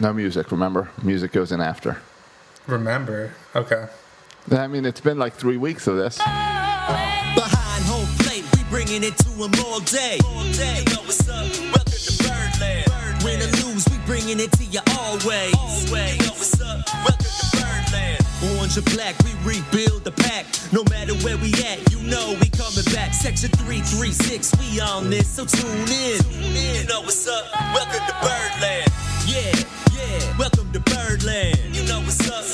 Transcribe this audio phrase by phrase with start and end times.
[0.00, 0.90] No music, remember?
[1.02, 1.98] Music goes in after.
[2.68, 3.32] Remember?
[3.56, 3.86] Okay.
[4.52, 6.18] I mean, it's been like three weeks of this.
[6.18, 10.20] Behind home plate, we bringing it to 'em all day.
[10.24, 10.84] All day.
[10.86, 11.44] You know what's up?
[11.74, 13.24] Welcome to Birdland.
[13.24, 15.54] Win or lose, we bringing it to you always.
[15.56, 16.16] Always.
[16.16, 16.86] You know what's up?
[16.94, 18.26] Welcome to Birdland.
[18.56, 20.46] Orange or black, we rebuild the pack.
[20.70, 23.12] No matter where we at, you know we coming back.
[23.14, 26.22] Section 336, we on this, so tune in.
[26.54, 27.44] You know what's up?
[27.74, 28.87] Welcome to Birdland.
[29.28, 29.52] Yeah,
[29.92, 30.38] yeah.
[30.38, 31.76] Welcome to Birdland.
[31.76, 32.46] You know what's up?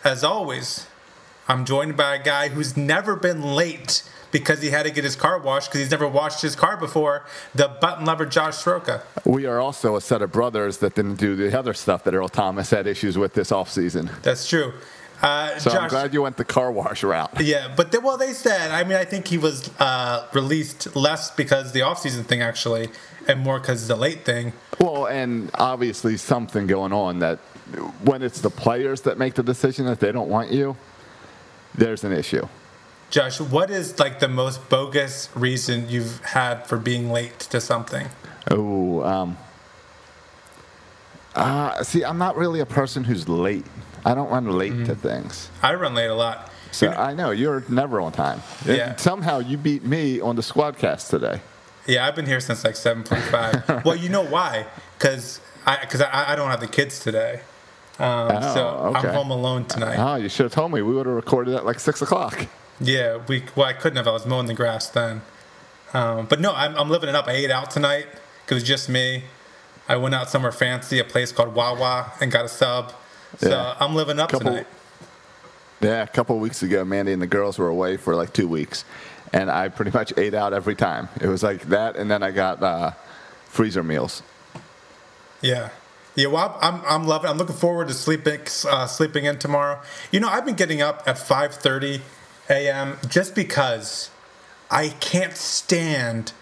[0.03, 0.85] As always,
[1.47, 4.03] I'm joined by a guy who's never been late
[4.39, 7.23] because he had to get his car washed because he's never washed his car before,
[7.53, 9.01] the button lover Josh Soroka.
[9.23, 12.27] We are also a set of brothers that didn't do the other stuff that Earl
[12.27, 14.09] Thomas had issues with this offseason.
[14.23, 14.73] That's true.
[15.21, 17.31] Uh, So I'm glad you went the car wash route.
[17.39, 18.71] Yeah, but they, well, they said.
[18.71, 22.89] I mean, I think he was uh, released less because the offseason thing actually,
[23.29, 24.51] and more because the late thing.
[24.81, 27.39] Well, and obviously something going on that
[28.03, 30.75] when it's the players that make the decision that they don't want you,
[31.73, 32.45] there's an issue.
[33.09, 38.07] Josh, what is like the most bogus reason you've had for being late to something?
[38.51, 39.37] Oh, um,
[41.35, 43.65] uh, see, I'm not really a person who's late.
[44.03, 44.85] I don't run late Mm-hmm.
[44.85, 45.49] to things.
[45.61, 46.51] I run late a lot.
[46.71, 48.41] So I know you're never on time.
[48.67, 48.95] And Yeah.
[48.97, 51.39] Somehow you beat me on the squadcast today.
[51.87, 53.83] Yeah, I've been here since like seven forty-five.
[53.85, 54.65] well, you know why?
[54.97, 57.41] Because I because I, I don't have the kids today,
[57.99, 59.07] um, Oh, so okay.
[59.07, 59.97] I'm home alone tonight.
[59.97, 60.81] Oh, you should have told me.
[60.81, 62.47] We would have recorded at like six o'clock.
[62.79, 64.07] Yeah, we well I couldn't have.
[64.07, 65.21] I was mowing the grass then.
[65.93, 67.27] Um, but no, I'm, I'm living it up.
[67.27, 68.07] I ate out tonight
[68.43, 69.23] because it's just me.
[69.87, 72.91] I went out somewhere fancy, a place called Wawa, and got a sub.
[73.37, 73.75] So Yeah.
[73.79, 74.67] I'm living up Couple- tonight.
[75.81, 78.47] Yeah, a couple of weeks ago, Mandy and the girls were away for like two
[78.47, 78.83] weeks,
[79.33, 81.07] and I pretty much ate out every time.
[81.21, 82.91] It was like that, and then I got uh,
[83.45, 84.23] freezer meals.
[85.41, 85.69] Yeah.
[86.15, 87.29] Yeah, well, I'm, I'm loving.
[87.29, 88.39] I'm looking forward to sleeping
[88.69, 89.81] uh, sleeping in tomorrow.
[90.11, 92.01] You know, I've been getting up at 5:30
[92.49, 92.93] a.m.
[92.93, 94.09] Um, just because
[94.69, 96.33] I can't stand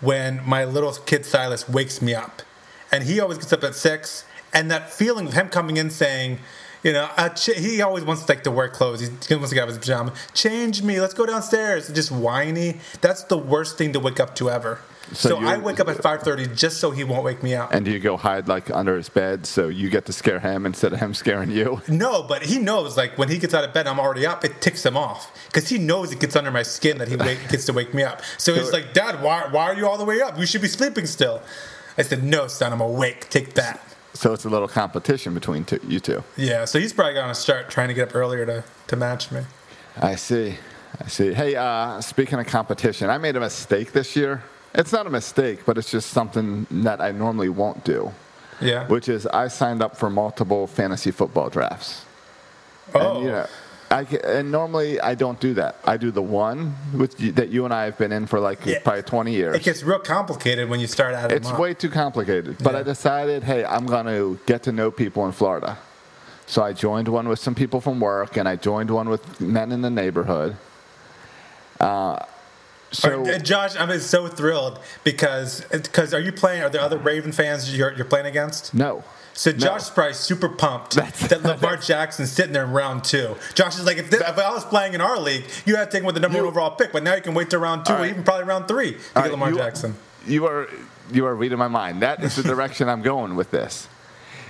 [0.00, 2.42] when my little kid Silas wakes me up,
[2.90, 4.24] and he always gets up at six.
[4.52, 6.40] And that feeling of him coming in saying,
[6.82, 9.00] you know, ch- he always wants like to wear clothes.
[9.00, 10.18] He wants to get out of his pajamas.
[10.34, 11.00] Change me.
[11.00, 11.88] Let's go downstairs.
[11.92, 12.80] Just whiny.
[13.00, 14.80] That's the worst thing to wake up to ever.
[15.12, 17.72] So So, I wake up at 5:30 just so he won't wake me up.
[17.74, 20.64] And do you go hide like under his bed so you get to scare him
[20.66, 21.82] instead of him scaring you?
[21.88, 24.44] No, but he knows like when he gets out of bed, I'm already up.
[24.44, 27.40] It ticks him off because he knows it gets under my skin that he wake,
[27.50, 28.22] gets to wake me up.
[28.38, 30.38] So he's like, "Dad, why, why are you all the way up?
[30.38, 31.42] You should be sleeping still."
[31.98, 33.28] I said, "No, son, I'm awake.
[33.30, 33.80] Take that."
[34.12, 36.22] So it's a little competition between two, you two.
[36.36, 39.42] Yeah, so he's probably gonna start trying to get up earlier to to match me.
[40.00, 40.56] I see.
[41.00, 41.32] I see.
[41.32, 44.42] Hey, uh, speaking of competition, I made a mistake this year.
[44.74, 48.12] It's not a mistake, but it's just something that I normally won't do,
[48.60, 48.86] Yeah.
[48.88, 52.04] which is I signed up for multiple fantasy football drafts.
[52.94, 53.46] oh, And, you know,
[53.92, 55.76] I, and normally I don't do that.
[55.84, 58.64] I do the one with you, that you and I have been in for like
[58.64, 58.78] Yeah.
[58.84, 59.56] probably 20 years.
[59.56, 61.32] it gets real complicated when you start out.
[61.32, 62.58] It's way too complicated.
[62.62, 65.76] But I decided, hey, I'm going to get to know people in Florida.
[66.46, 69.72] So I joined one with some people from work, and I joined one with men
[69.72, 70.56] in the neighborhood.
[71.80, 72.18] Uh,
[72.92, 76.62] so Uh, Josh, I'm so thrilled because because are you playing?
[76.62, 78.74] Are there other Raven fans you're, you're playing against?
[78.74, 79.02] no.
[79.32, 79.52] So.
[79.52, 83.36] Josh is probably super pumped That's- that Lamar Jackson's sitting there in round two.
[83.54, 85.90] Josh is like, if, this, if I was playing in our league, you had to
[85.90, 87.58] take him with the number You- one overall pick, but now you can wait to
[87.58, 89.94] round two, All or even probably round three to All get right, Lamar you- Jackson.
[90.26, 90.68] You are
[91.10, 92.02] you are reading my mind.
[92.02, 93.88] That is the direction I'm going with this.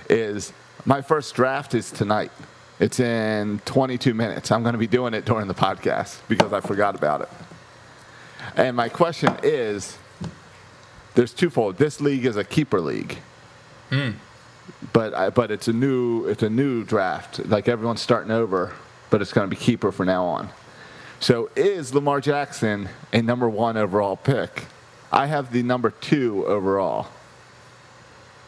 [0.09, 0.53] Is
[0.85, 2.33] my first draft is tonight.
[2.81, 4.51] It's in 22 minutes.
[4.51, 7.29] I'm going to be doing it during the podcast because I forgot about it.
[8.57, 9.97] And my question is,
[11.15, 11.77] there's twofold.
[11.77, 13.19] This league is a keeper league,
[13.91, 14.11] hmm.
[14.93, 17.45] But I, but it's a new it's a new draft.
[17.47, 18.73] Like everyone's starting over,
[19.11, 20.51] but it's going to be keeper for now on.
[21.21, 24.65] So is Lamar Jackson a number one overall pick?
[25.13, 27.09] I have the number two overall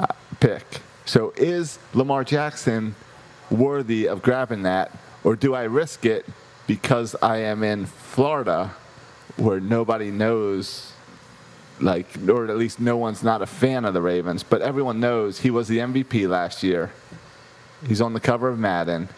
[0.01, 0.07] uh,
[0.41, 0.81] pick.
[1.05, 2.95] So is Lamar Jackson
[3.51, 6.25] worthy of grabbing that, or do I risk it
[6.67, 8.75] because I am in Florida,
[9.37, 10.92] where nobody knows,
[11.83, 15.41] like, or at least no one's not a fan of the Ravens, but everyone knows
[15.41, 16.93] he was the MVP last year.
[17.87, 19.09] He's on the cover of Madden.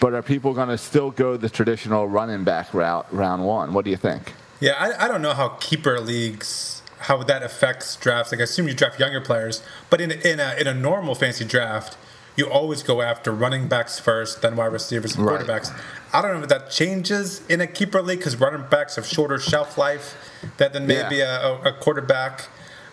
[0.00, 3.72] But are people going to still go the traditional running back route round one?
[3.72, 4.32] What do you think?
[4.60, 8.32] Yeah, I, I don't know how keeper leagues how that affects drafts.
[8.32, 11.44] Like I assume you draft younger players, but in in a in a normal fantasy
[11.44, 11.96] draft,
[12.36, 15.40] you always go after running backs first, then wide receivers and Right.
[15.40, 15.72] quarterbacks.
[16.12, 19.38] I don't know if that changes in a keeper league because running backs have shorter
[19.38, 20.14] shelf life
[20.56, 21.58] than, than maybe Yeah.
[21.64, 22.48] a, a, quarterback.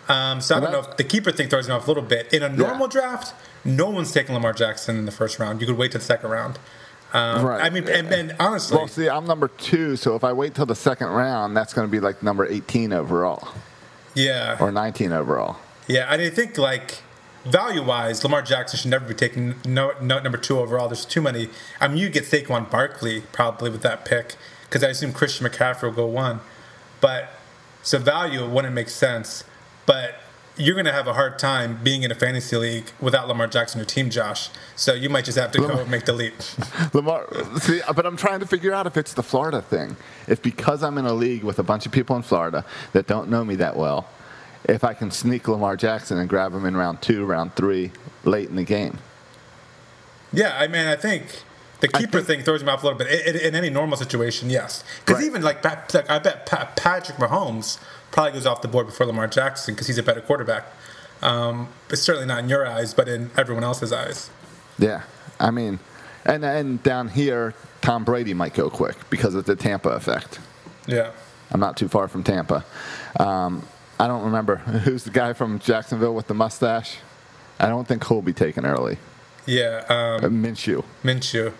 [0.08, 2.32] Um, so I don't know if the keeper thing throws me off a little bit.
[2.32, 3.34] In a normal draft,
[3.64, 5.60] no one's taking Lamar Jackson in the first round.
[5.60, 6.58] You could wait till the second round.
[7.12, 7.62] Um, Right.
[7.62, 10.66] I mean, and, and honestly, Well, see, I'm number two, so if I wait till
[10.66, 13.48] the second round, that's going to be like number 18 overall
[14.14, 15.56] yeah, or 19 overall.
[15.86, 17.02] Yeah, and I think like
[17.44, 20.88] value wise, Lamar Jackson should never be taken no, no number two overall.
[20.88, 21.48] There's too many.
[21.80, 25.82] I mean, you get Saquon Barkley probably with that pick because I assume Christian McCaffrey
[25.82, 26.40] will go one,
[27.00, 27.30] but
[27.82, 29.44] so value wouldn't make sense.
[29.84, 30.16] But
[30.56, 33.80] you're gonna have a hard time being in a fantasy league without Lamar Jackson on
[33.80, 34.50] your team, Josh.
[34.76, 36.34] So you might just have to go and make the leap.
[36.92, 37.26] Lamar,
[37.58, 39.96] see, but I'm trying to figure out if it's the Florida thing.
[40.28, 43.30] If because I'm in a league with a bunch of people in Florida that don't
[43.30, 44.08] know me that well,
[44.64, 47.90] if I can sneak Lamar Jackson and grab him in round two, round three,
[48.24, 48.98] late in the game.
[50.32, 51.42] Yeah, I mean, I think
[51.80, 53.08] the keeper think- thing throws me off a little bit.
[53.26, 54.82] In, in, in any normal situation, yes.
[55.00, 55.26] Because Right.
[55.26, 57.78] even like, like I bet Pat, Patrick Mahomes
[58.10, 60.64] probably goes off the board before Lamar Jackson because he's a better quarterback.
[61.22, 64.30] Um, but certainly not in your eyes, but in everyone else's eyes.
[64.78, 65.02] Yeah,
[65.38, 65.78] I mean,
[66.24, 70.40] and and down here, Tom Brady might go quick because of the Tampa effect.
[70.86, 71.12] Yeah.
[71.52, 72.64] I'm not too far from Tampa.
[73.20, 73.64] Um,
[74.02, 76.98] I don't remember who's the guy from Jacksonville with the mustache.
[77.60, 78.98] I don't think he'll be taken early.
[79.46, 79.84] Yeah.
[79.88, 80.84] Uh, Um, Minshew.
[81.04, 81.52] Minshew.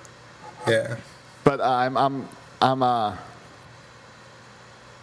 [0.67, 0.97] Yeah.
[1.45, 2.29] But I'm I'm
[2.61, 3.17] I'm uh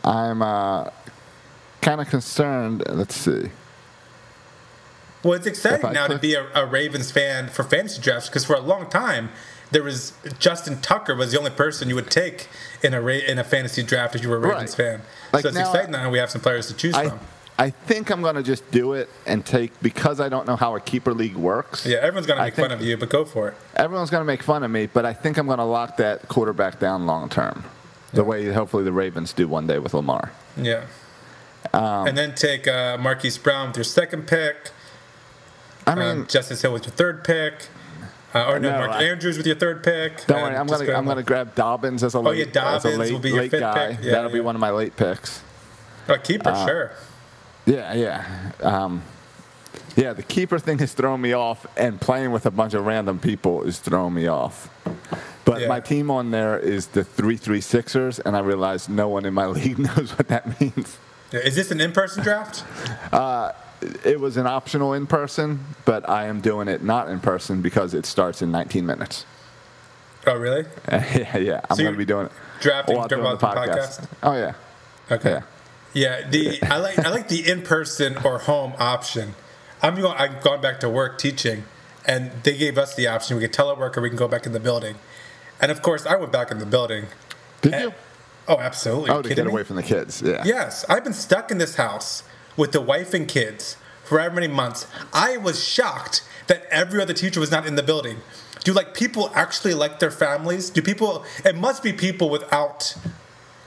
[0.03, 0.89] I'm uh
[1.81, 2.83] kind of concerned.
[2.89, 3.51] Let's see.
[5.23, 8.55] Well, it's exciting now to be a, a Ravens fan for fantasy drafts because for
[8.55, 9.29] a long time
[9.71, 12.47] there was Justin Tucker was the only person you would take
[12.83, 14.85] in a in a fantasy draft if you were a Ravens Right.
[14.85, 15.01] fan.
[15.33, 17.19] Like so it's now- exciting now we have some players to choose I from.
[17.57, 20.79] I think I'm gonna just do it and take because I don't know how a
[20.79, 21.85] keeper league works.
[21.85, 23.53] Yeah, everyone's gonna I make fun of you, but go for it.
[23.75, 27.05] Everyone's gonna make fun of me, but I think I'm gonna lock that quarterback down
[27.05, 27.65] long term.
[28.13, 30.31] The way hopefully the Ravens do one day with Lamar.
[30.57, 30.85] Yeah.
[31.73, 34.71] Um, and then take uh, Marquise Brown with your second pick,
[35.85, 37.67] I mean, um, Justice Hill with your third pick,
[38.35, 40.25] uh, or no, No, Mark I- Andrews with your third pick.
[40.27, 40.55] don't worry.
[40.55, 43.31] I'm gonna go I'm gonna grab Dobbins as a late, yeah, Dobbins late, will be
[43.31, 43.95] your fifth guy.
[43.95, 44.03] pick.
[44.05, 45.41] Yeah, That'll be one of my late picks.
[46.07, 46.91] Oh, keeper, uh, sure.
[47.65, 48.51] Yeah, yeah.
[48.61, 49.03] Um,
[49.95, 53.19] yeah, the keeper thing has thrown me off, and playing with a bunch of random
[53.19, 54.69] people is throwing me off.
[55.45, 55.67] But Yeah.
[55.67, 59.77] my team on there is the 336ers, and I realize no one in my league
[59.79, 60.97] knows what that means.
[61.31, 62.63] Yeah, Is this an in-person draft?
[63.81, 67.93] It was an optional in person, but I am doing it not in person because
[67.93, 69.25] it starts in 19 minutes.
[70.27, 70.65] Oh, really?
[70.91, 71.61] yeah, yeah.
[71.69, 72.31] I'm So going to be doing it.
[72.59, 74.05] drafting during doing the podcast?
[74.21, 74.53] Oh, yeah.
[75.11, 75.29] Okay.
[75.31, 75.41] Yeah.
[75.91, 79.33] Yeah, the I like I like the in-person or home option.
[79.81, 80.15] I'm going.
[80.19, 81.63] I've gone back to work teaching,
[82.05, 83.37] and they gave us the option.
[83.37, 84.97] We could telework or we can go back in the building.
[85.59, 87.05] And of course, I went back in the building.
[87.61, 87.93] Did And- you?
[88.47, 89.09] Oh, absolutely.
[89.09, 89.51] Oh, to get me?
[89.51, 90.21] away from the kids.
[90.21, 90.43] Yeah.
[90.45, 92.21] Yes, I've been stuck in this house
[92.59, 94.85] with the wife and kids for however many months.
[95.13, 98.17] I was shocked that every other teacher was not in the building.
[98.65, 100.69] Do like people actually like their families?
[100.69, 101.23] Do people?
[101.45, 102.95] It must be people without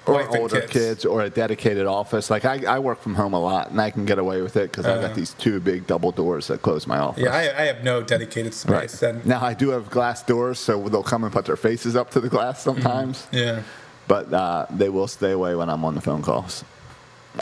[0.05, 0.73] or wife and older kids.
[0.73, 1.05] kids.
[1.07, 2.29] or a dedicated office.
[2.29, 4.71] Like I, I work from home a lot, and I can get away with it
[4.71, 5.07] because I Uh-huh.
[5.09, 7.23] got these two big double doors that close my office.
[7.25, 8.91] Yeah, I, I have no dedicated right.
[8.91, 11.97] space, and Now I do have glass doors, so they'll come and put their faces
[11.97, 13.27] up to the glass sometimes.
[13.33, 13.63] yeah,
[14.09, 16.65] But uh, they will stay away when I'm on the phone calls.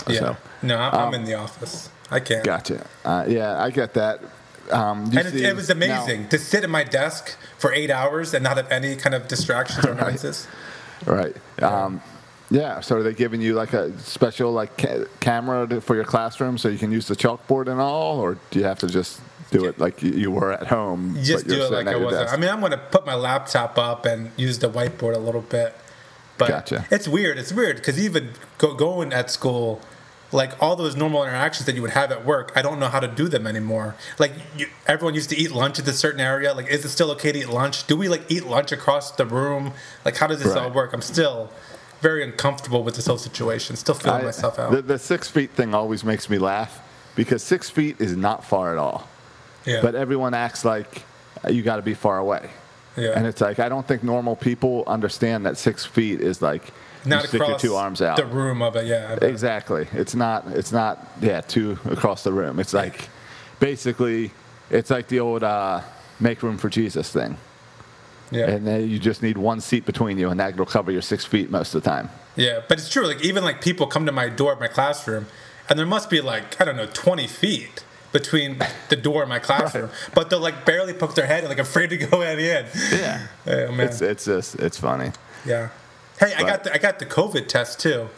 [0.09, 0.19] Yeah.
[0.19, 1.91] So, no, I'm, I'm um, in the office.
[2.11, 2.45] I can't.
[2.45, 2.87] gotcha.
[3.05, 4.21] Uh, yeah, I get that.
[4.71, 8.35] Um, you And it, it was amazing to sit at my desk for eight hours
[8.35, 10.47] and not have any kind of distractions or noises.
[11.07, 11.37] Now, right.
[11.63, 12.03] Um,
[12.51, 12.81] yeah.
[12.81, 16.59] So are they giving you like a special like ca- camera to, for your classroom
[16.59, 19.21] so you can use the chalkboard and all, or do you have to just
[19.51, 21.17] do it like you, you were at home?
[21.23, 22.31] Just do it like at I wasn't.
[22.31, 25.43] I mean, I'm going to put my laptop up and use the whiteboard a little
[25.43, 25.75] bit.
[26.41, 26.87] But Gotcha.
[26.91, 27.39] it's weird.
[27.39, 29.81] It's weird because even go, going at school,
[30.33, 33.01] like all those normal interactions that you would have at work, I don't know how
[33.01, 33.95] to do them anymore.
[34.19, 36.55] Like you, everyone used to eat lunch at a certain area.
[36.55, 37.87] Like, is it still okay to eat lunch?
[37.87, 39.73] Do we like eat lunch across the room?
[40.05, 40.93] Like, how does this all work?
[40.93, 41.51] I'm still
[42.01, 43.77] very uncomfortable with this whole situation.
[43.77, 44.71] Still feeling I- myself out.
[44.73, 46.81] The, the six feet thing always makes me laugh
[47.17, 49.07] because six feet is not far at all.
[49.67, 49.83] yeah.
[49.83, 51.03] But everyone acts like
[51.45, 52.49] uh, you got to be far away.
[52.97, 53.13] Yeah.
[53.15, 56.73] And it's like, I don't think normal people understand that six feet is like
[57.05, 58.17] not you stick your two arms out.
[58.17, 58.87] the room of it.
[58.87, 59.19] Yeah.
[59.23, 59.89] Exactly.
[59.93, 62.59] It's not, it's not, yeah, two across the room.
[62.59, 63.09] It's like,
[63.59, 64.33] basically,
[64.71, 65.83] it's like the old uh,
[66.19, 67.37] make room for Jesus thing.
[68.31, 68.51] Yeah.
[68.51, 71.51] And then you just need one seat between you, and that'll cover your six feet
[71.51, 72.11] most of the time.
[72.37, 73.07] Yeah, but it's true.
[73.07, 75.27] Like even like people come to my door at my classroom,
[75.69, 79.39] and there must be like I don't know, 20 feet between the door and my
[79.39, 82.39] classroom, but they'll like barely poke their head and like afraid to go in.
[82.39, 83.27] Yeah.
[83.47, 83.87] Oh, man.
[83.89, 85.13] It's it's just it's funny.
[85.47, 85.71] yeah.
[86.19, 88.09] Hey, I got the, I got the COVID test too.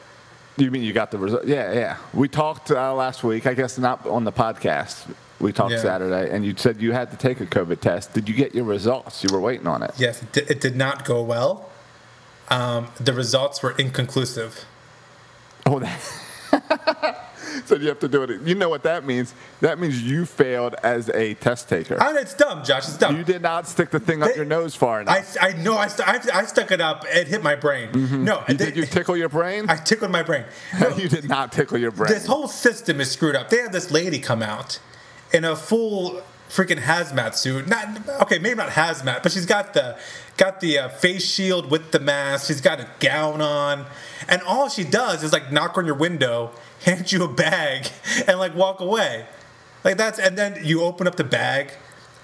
[0.56, 1.46] You mean you got the result?
[1.46, 1.96] Yeah, yeah.
[2.12, 3.46] We talked uh, last week.
[3.46, 5.14] I guess not on the podcast.
[5.40, 5.80] We talked Yeah.
[5.80, 8.12] Saturday, and you said you had to take a COVID test.
[8.12, 9.24] Did you get your results?
[9.24, 9.92] You were waiting on it.
[9.96, 11.68] Yes, it did, it did not go well.
[12.48, 14.64] Um, the results were inconclusive.
[15.64, 16.00] Oh, that.
[17.66, 18.40] so you have to do it.
[18.42, 19.34] You know what that means?
[19.60, 22.00] That means you failed as a test taker.
[22.02, 22.88] I, it's dumb, Josh.
[22.88, 23.16] It's dumb.
[23.16, 25.36] You did not stick the thing up They- your nose far enough.
[25.40, 27.04] I I know I, st- I, I stuck it up.
[27.08, 27.90] It hit my brain.
[27.92, 27.98] No,
[28.38, 28.52] Mm-hmm.
[28.52, 29.66] you, they- did you tickle your brain?
[29.68, 30.44] I tickled my brain.
[30.80, 32.12] No, you did not tickle your brain.
[32.12, 33.48] this whole system is screwed up.
[33.50, 34.78] They had this lady come out
[35.32, 36.22] in a full
[36.52, 37.66] freaking hazmat suit.
[37.66, 39.98] Not okay, maybe not hazmat, but she's got the
[40.36, 42.48] got the uh, face shield with the mask.
[42.48, 43.86] She's got a gown on,
[44.28, 46.52] and all she does is like knock on your window,
[46.84, 47.88] hand you a bag,
[48.28, 49.26] and like walk away.
[49.82, 51.72] Like that's and then you open up the bag.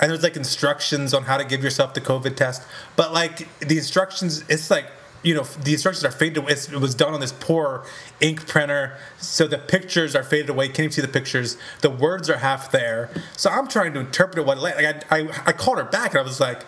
[0.00, 2.62] And there's like instructions on how to give yourself the COVID test,
[2.94, 4.86] but like the instructions, it's like
[5.22, 6.52] you know the instructions are faded away.
[6.52, 7.84] It was done on this poor
[8.20, 10.68] ink printer, so the pictures are faded away.
[10.68, 11.56] Can't even see the pictures.
[11.80, 13.10] The words are half there.
[13.36, 14.58] So I'm trying to interpret it what.
[14.58, 16.62] Like I, I, I called her back and I was like,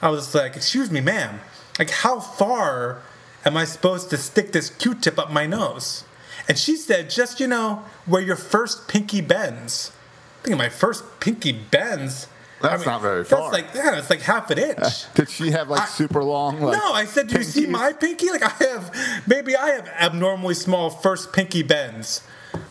[0.00, 1.40] I was like, excuse me, ma'am.
[1.78, 3.02] Like how far
[3.44, 6.04] am I supposed to stick this Q-tip up my nose?
[6.48, 9.92] And she said, just you know where your first pinky bends.
[10.38, 12.26] I'm thinking my first pinky bends.
[12.60, 13.40] That's not very far.
[13.40, 15.12] That's like yeah, it's like half an inch.
[15.14, 16.60] Did she have like I- super long?
[16.60, 18.30] Like, No, I said, do you see my pinky?
[18.30, 22.22] Like I have, maybe I have abnormally small first pinky bends.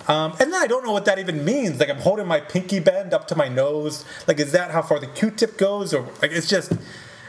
[0.07, 1.79] Um, and then I don't know what that even means.
[1.79, 4.03] Like I'm holding my pinky bend up to my nose.
[4.27, 6.73] Like is that how far the Q-tip goes, or like it's just,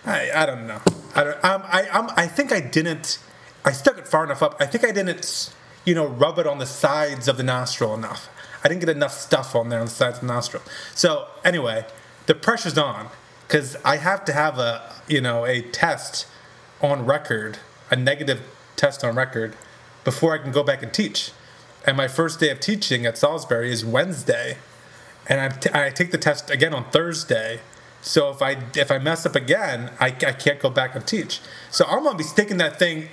[0.05, 0.81] I, I don't know.
[1.15, 1.45] I don't.
[1.45, 3.19] Um, I I'm, I think I didn't.
[3.65, 4.57] I stuck it far enough up.
[4.61, 5.53] I think I didn't,
[5.85, 8.29] you know, rub it on the sides of the nostril enough.
[8.65, 10.63] I didn't get enough stuff on there on the sides of the nostril.
[10.95, 11.85] So anyway,
[12.29, 13.09] the pressure's on
[13.47, 16.29] because I have to have a you know a test
[16.81, 17.59] on record,
[17.91, 18.43] a negative
[18.77, 19.57] test on record,
[20.05, 21.33] before I can go back and teach.
[21.87, 24.59] And my first day of teaching at Salisbury is Wednesday,
[25.27, 27.61] and I, t- I take the test again on Thursday.
[28.03, 31.41] So if I if I mess up again, I, I can't go back and teach.
[31.71, 33.09] So I'm gonna be sticking that thing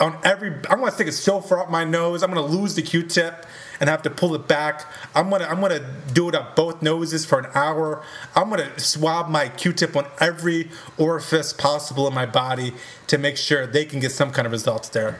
[0.00, 0.50] on every.
[0.68, 2.24] I'm gonna stick it so far up my nose.
[2.24, 3.46] I'm gonna lose the Q-tip
[3.80, 4.84] and have to pull it back.
[5.14, 8.02] I'm gonna I'm gonna do it up both noses for an hour.
[8.34, 12.74] I'm gonna swab my Q-tip on every orifice possible in my body
[13.06, 15.18] to make sure they can get some kind of results there.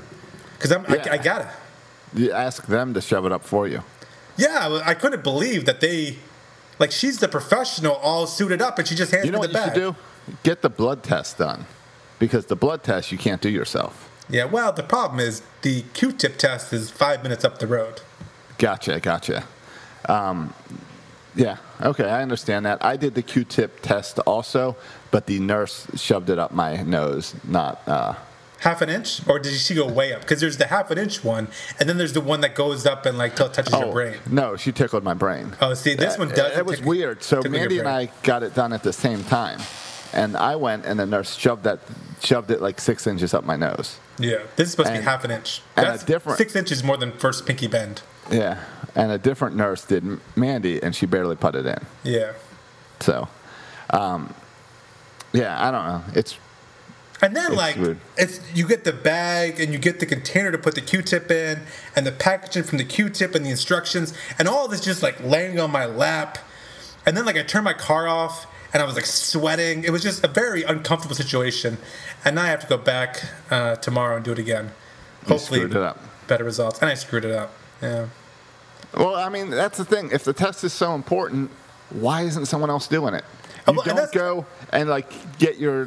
[0.55, 1.05] Because I'm Yeah.
[1.11, 1.49] I, I got it.
[2.15, 3.83] You ask them to shove it up for you.
[4.37, 6.19] Yeah, I couldn't believe that they,
[6.79, 9.53] like, she's the professional, all suited up, and she just hands You know me what
[9.53, 9.97] the you should do?
[10.43, 11.65] Get the blood test done,
[12.19, 14.11] because the blood test you can't do yourself.
[14.29, 18.03] Yeah, well, the problem is the Q-tip test is five minutes up the road.
[18.59, 19.45] Gotcha, gotcha.
[20.09, 20.53] Um,
[21.35, 22.83] yeah, okay, I understand that.
[22.85, 24.77] I did the Q-tip test also,
[25.11, 27.87] but the nurse shoved it up my nose, not.
[27.87, 28.15] Uh,
[28.61, 30.23] Half an inch, or did she go way up?
[30.23, 31.49] Because there's the half an inch one,
[31.79, 34.17] and then there's the one that goes up and like till it touches your brain.
[34.31, 35.55] no, she tickled my brain.
[35.61, 36.57] Oh, see, this one does.
[36.57, 37.23] It was weird.
[37.23, 39.61] So Mandy and I got it done at the same time,
[40.15, 41.81] and I went, and the nurse shoved that,
[42.23, 43.99] shoved it like six inches up my nose.
[44.19, 45.61] Yeah, this is supposed to be half an inch.
[45.77, 48.01] and That's different- six inches more than first pinky bend.
[48.31, 48.63] Yeah,
[48.95, 50.05] and a different nurse did
[50.37, 51.79] Mandy, and she barely put it in.
[52.05, 52.33] Yeah,
[53.01, 53.29] So,
[53.91, 54.33] um,
[55.33, 56.03] yeah, I don't know.
[56.15, 56.39] It's
[57.23, 57.99] and then It's like weird.
[58.19, 61.61] it's you get the bag and you get the container to put the Q-tip in,
[61.95, 65.59] and the packaging from the Q-tip and the instructions, and all this just like laying
[65.61, 66.39] on my lap,
[67.07, 69.85] and then like I turned my car off and I was like sweating.
[69.85, 71.79] It was just a very uncomfortable situation,
[72.25, 74.73] and now I have to go back uh, tomorrow and do it again.
[75.27, 75.99] Hopefully, screwed it up.
[76.27, 77.53] better results, and I screwed it up.
[77.83, 78.07] Yeah.
[78.97, 80.11] well, I mean, that's the thing.
[80.13, 81.51] If the test is so important,
[81.91, 83.25] why isn't someone else doing it?
[83.69, 85.87] Oh, You well, don't that's- go and like get your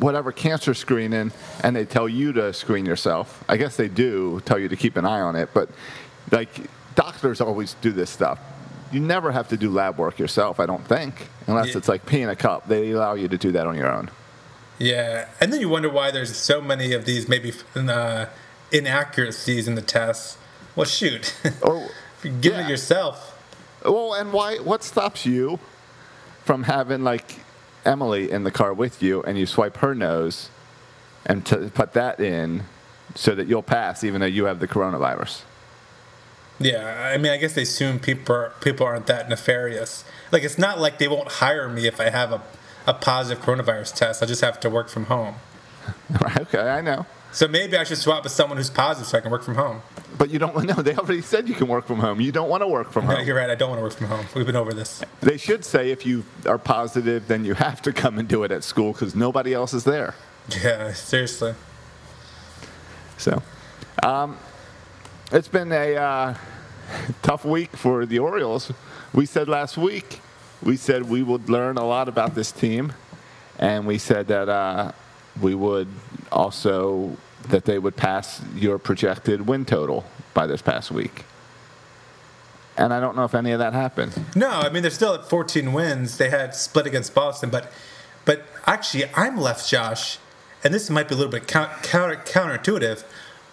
[0.00, 3.42] whatever cancer screening, and they tell you to screen yourself.
[3.48, 5.68] I guess they do tell you to keep an eye on it, but
[6.30, 6.50] like
[6.94, 8.38] doctors always do this stuff.
[8.92, 11.78] You never have to do lab work yourself, I don't think, unless Yeah.
[11.78, 12.68] it's like peeing a cup.
[12.68, 14.10] They allow you to do that on your own.
[14.78, 18.26] Yeah, and then you wonder why there's so many of these maybe uh,
[18.70, 20.36] inaccuracies in the tests.
[20.78, 21.90] Well, shoot, oh,
[22.24, 22.64] Or give yeah.
[22.64, 23.36] it yourself.
[23.84, 24.58] Well, and why?
[24.58, 25.58] What stops you
[26.44, 27.40] from having like
[27.84, 30.50] Emily in the car with you, and you swipe her nose,
[31.26, 32.62] and to put that in,
[33.16, 35.42] so that you'll pass, even though you have the coronavirus?
[36.60, 40.04] Yeah, I mean, I guess they assume people are, people aren't that nefarious.
[40.30, 42.42] Like, it's not like they won't hire me if I have a,
[42.86, 44.22] a positive coronavirus test.
[44.22, 45.36] I just have to work from home.
[46.38, 47.04] okay, I know.
[47.30, 49.82] So maybe I should swap with someone who's positive so I can work from home.
[50.16, 50.74] But you don't know.
[50.82, 52.20] They already said you can work from home.
[52.20, 53.26] You don't want to work from No, home.
[53.26, 53.50] you're right.
[53.50, 54.26] I don't want to work from home.
[54.34, 55.02] We've been over this.
[55.20, 58.50] They should say if you are positive, then you have to come and do it
[58.50, 60.14] at school because nobody else is there.
[60.62, 61.54] Yeah, seriously.
[63.18, 63.42] So,
[64.02, 64.38] um,
[65.30, 66.34] it's been a uh,
[67.22, 68.72] tough week for the Orioles.
[69.12, 70.20] We said last week,
[70.62, 72.92] we said we would learn a lot about this team,
[73.58, 74.92] and we said that uh,
[75.40, 75.88] we would
[76.32, 77.16] also
[77.48, 80.04] that they would pass your projected win total
[80.34, 81.24] by this past week.
[82.76, 84.12] And I don't know if any of that happened.
[84.36, 86.16] No, I mean they're still at 14 wins.
[86.16, 87.72] They had split against Boston, but
[88.24, 90.18] but actually I'm left, Josh,
[90.62, 93.04] and this might be a little bit counter, counter counterintuitive,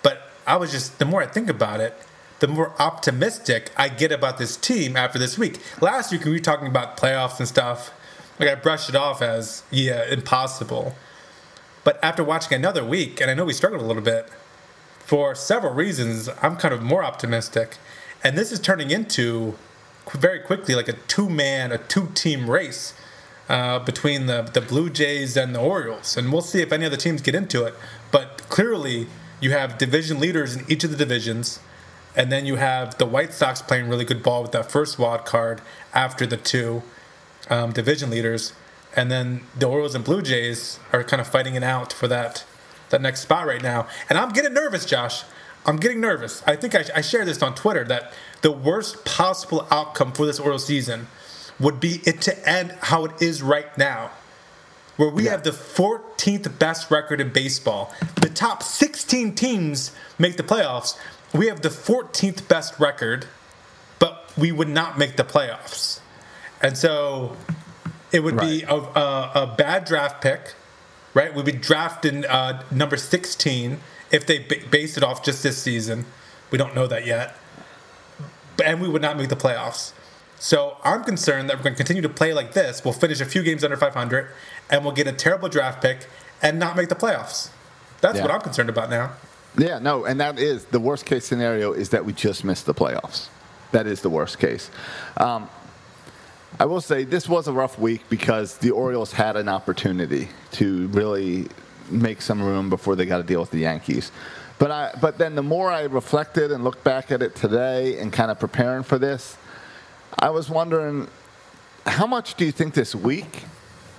[0.03, 1.98] but I was just the more I think about it,
[2.39, 5.60] the more optimistic I get about this team after this week.
[5.82, 7.91] Last week we were talking about playoffs and stuff.
[8.39, 10.96] Like I brushed it off as yeah, impossible.
[11.85, 14.27] But after watching another week, and I know we struggled a little bit,
[14.99, 17.77] for several reasons, I'm kind of more optimistic.
[18.23, 19.55] And this is turning into
[20.11, 22.95] very quickly like a two man, a two team race
[23.47, 26.17] uh, between the, the Blue Jays and the Orioles.
[26.17, 27.75] And we'll see if any other teams get into it.
[28.11, 29.05] But clearly,
[29.39, 31.59] you have division leaders in each of the divisions.
[32.15, 35.25] And then you have the White Sox playing really good ball with that first wild
[35.25, 35.61] card
[35.93, 36.81] after the two
[37.47, 38.53] um, division leaders.
[38.95, 42.45] And then the Orioles and Blue Jays are kind of fighting it out for that
[42.89, 43.87] that next spot right now.
[44.09, 45.23] And I'm getting nervous, Josh.
[45.65, 46.43] I'm getting nervous.
[46.45, 50.39] I think I, I shared this on Twitter that the worst possible outcome for this
[50.39, 51.07] Orioles season
[51.59, 54.11] would be it to end how it is right now,
[54.97, 55.31] where we Yeah.
[55.31, 57.91] have the 14th best record in baseball.
[58.21, 60.95] The top 16 teams make the playoffs.
[61.33, 63.25] We have the 14th best record,
[63.97, 65.99] but we would not make the playoffs.
[66.61, 67.35] And so
[68.12, 70.53] it would be a, a, a bad draft pick,
[71.13, 71.33] right?
[71.33, 73.79] We'd be drafting uh, number 16
[74.12, 76.05] if they b- base it off just this season.
[76.51, 77.35] We don't know that yet.
[78.63, 79.91] And we would not make the playoffs.
[80.38, 82.83] So I'm concerned that we're going to continue to play like this.
[82.85, 84.29] We'll finish a few games under 500,
[84.70, 86.07] and we'll get a terrible draft pick
[86.41, 87.50] and not make the playoffs.
[88.01, 88.22] That's Yeah.
[88.24, 89.11] what I'm concerned about now.
[89.57, 92.74] Yeah, no, and that is the worst case scenario is that we just miss the
[92.74, 93.27] playoffs.
[93.72, 94.70] That is the worst case.
[95.18, 95.50] Um,
[96.57, 100.87] I will say this was a rough week because the Orioles had an opportunity to
[100.87, 101.48] really
[101.89, 104.09] make some room before they got to deal with the Yankees.
[104.57, 108.11] But I, but then the more I reflected and looked back at it today and
[108.11, 109.37] kind of preparing for this,
[110.18, 111.09] I was wondering
[111.85, 113.44] how much do you think this week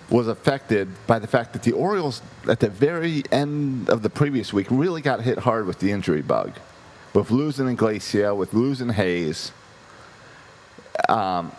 [0.09, 4.55] was affected by the fact that the Orioles, at the very end of the previous
[4.55, 6.55] week, really got hit hard with the injury bug,
[7.12, 9.53] with losing Iglesias, with losing Hays,
[11.11, 11.53] um,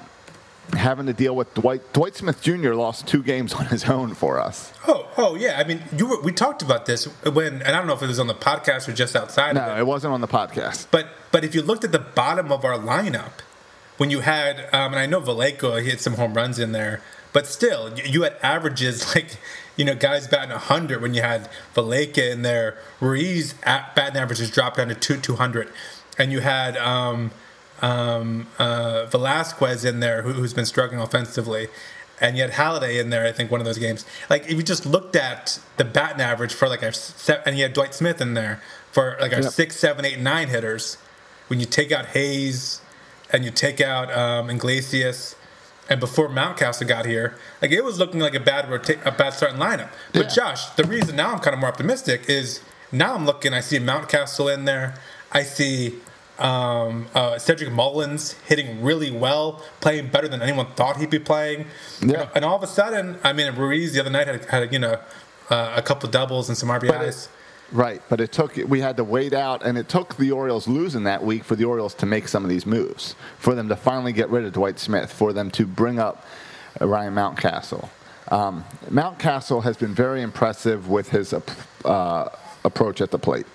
[0.74, 1.94] having to deal with Dwight.
[1.94, 2.74] Dwight Smith Jr.
[2.74, 4.74] lost two games on his own for us.
[4.88, 5.58] Oh, oh yeah.
[5.60, 8.08] I mean, you were, we talked about this when, and I don't know if it
[8.08, 9.80] was on the podcast or just outside of No, it.
[9.80, 10.88] it wasn't on the podcast.
[10.92, 13.32] But but if you looked at the bottom of our lineup,
[13.98, 17.02] when you had, um, and I know Valaika hit some home runs in there,
[17.34, 19.38] but still, you- had averages like,
[19.76, 22.78] you know, guys batting 100 when you had Valaika in there.
[23.00, 25.72] Ruiz at batting averages dropped down to two 200.
[26.20, 27.32] And you had um,
[27.82, 31.68] um, uh, Velazquez in there who, who's been struggling offensively.
[32.20, 34.04] And yet Holaday in there, I think, one of those games.
[34.28, 37.64] Like, if you just looked at the batting average for like our, se- and you
[37.64, 38.60] had Dwight Smith in there
[38.92, 39.52] for like our Yep.
[39.52, 40.98] six, seven, eight, nine hitters.
[41.48, 42.82] When you take out Hays
[43.32, 45.36] and you take out um, Iglesias,
[45.90, 49.34] and before Mountcastle got here, like it was looking like a bad rota- a bad
[49.34, 49.90] starting lineup.
[50.12, 50.34] But Yeah.
[50.36, 52.62] Josh, the reason now I'm kind of more optimistic is
[52.92, 53.54] now I'm looking.
[53.54, 54.96] I see Mountcastle in there.
[55.32, 56.00] I see
[56.40, 61.66] um, uh, Cedric Mullins hitting really well, playing better than anyone thought he'd be playing.
[62.02, 62.30] Yeah.
[62.36, 65.00] And all of a sudden, I mean, Ruiz the other night had, had you know
[65.50, 67.30] uh, a couple doubles and some RBIs.
[67.72, 71.04] right, but it took we had to wait out, and it took the Orioles losing
[71.04, 74.14] that week for the Orioles to make some of these moves, for them to finally
[74.14, 76.26] get rid of Dwight Smith, for them to bring up
[76.80, 77.90] Ryan Mountcastle.
[78.30, 81.34] Um, Mountcastle has been very impressive with his
[81.86, 82.30] uh,
[82.64, 83.46] approach at the plate.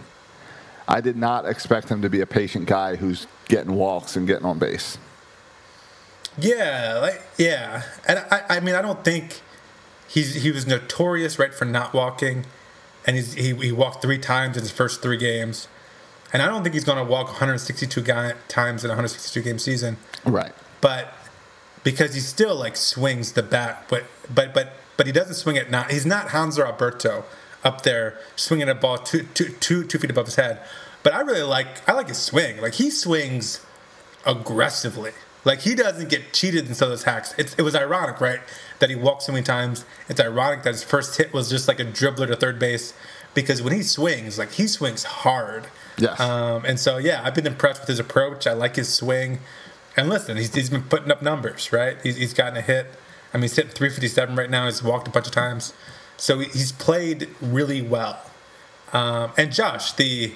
[0.88, 4.44] I did not expect him to be a patient guy who's getting walks and getting
[4.44, 4.98] on base.
[6.38, 9.42] Yeah, like yeah, and I, I mean, I don't think
[10.08, 12.46] he's he was notorious right for not walking,
[13.06, 15.68] and he's he, he walked three times in his first three games,
[16.32, 19.58] and I don't think he's going to walk 162 guy, times in a 162 game
[19.58, 19.98] season.
[20.24, 20.52] Right.
[20.80, 21.12] But
[21.84, 25.70] because he still like swings the bat, but but but but he doesn't swing it
[25.70, 25.90] not.
[25.90, 27.24] He's not Hanser Alberto
[27.64, 30.60] up there swinging a ball two, two, two, two feet above his head.
[31.02, 32.60] But I really like I like his swing.
[32.60, 33.64] Like he swings
[34.24, 35.12] aggressively.
[35.44, 37.34] Like he doesn't get cheated in some of those hacks.
[37.36, 38.40] It's, it was ironic, right,
[38.78, 39.84] that he walked so many times.
[40.08, 42.94] It's ironic that his first hit was just like a dribbler to third base.
[43.34, 45.66] because when he swings, like he swings hard.
[45.98, 46.20] Yes.
[46.20, 48.46] Um, and so yeah, I've been impressed with his approach.
[48.46, 49.40] I like his swing.
[49.96, 51.96] And listen, he's, he's been putting up numbers, right?
[52.02, 52.86] He's, he's gotten a hit.
[53.34, 54.66] I mean, he's hitting 357 right now.
[54.66, 55.72] He's walked a bunch of times.
[56.22, 58.16] So he's played really well.
[58.92, 60.32] Um, and Josh, the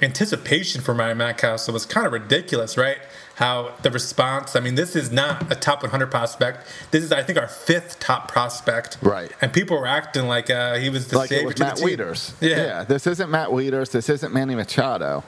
[0.00, 2.98] anticipation for Ryan Mountcastle was kind of ridiculous, right?
[3.34, 6.68] How the response, I mean, this is not a top 100 prospect.
[6.92, 8.98] This is, I think, our fifth top prospect.
[9.02, 9.32] Right.
[9.40, 11.98] And people were acting like uh, he was the like savior to Matt the team.
[11.98, 12.34] Wieters.
[12.40, 12.84] Yeah.
[12.84, 13.90] This isn't Matt Wieters.
[13.90, 15.24] This isn't Manny Machado.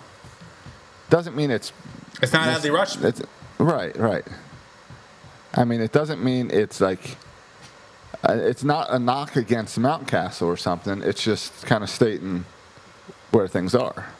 [1.08, 1.72] Doesn't mean it's
[2.22, 3.06] It's not Adley Rutschman.
[3.06, 3.22] It's,
[3.58, 4.24] right, right.
[5.52, 7.16] I mean, it doesn't mean it's like.
[8.28, 11.02] Uh, it's not a knock against Mountcastle or something.
[11.02, 12.44] It's just kind of stating
[13.30, 14.10] where things are.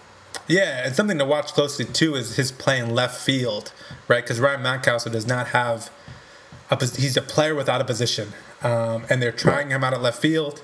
[0.48, 3.72] Yeah, and something to watch closely too is his playing left field,
[4.08, 4.22] right?
[4.22, 5.90] Because Ryan Mountcastle does not have
[6.70, 8.28] a he's a player without a position,
[8.62, 10.62] um, and they're trying him out at left field.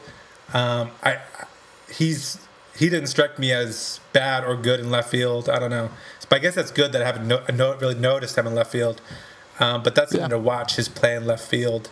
[0.55, 1.21] Um, I, I-
[1.93, 2.39] he's
[2.77, 5.49] he didn't strike me as bad or good in left field.
[5.49, 5.91] I don't know,
[6.29, 8.73] but I guess that's good that I haven't no, no, really noticed him in left
[8.73, 9.01] field.
[9.61, 10.37] Um, but that's something Yeah.
[10.37, 11.91] to watch his play in left field.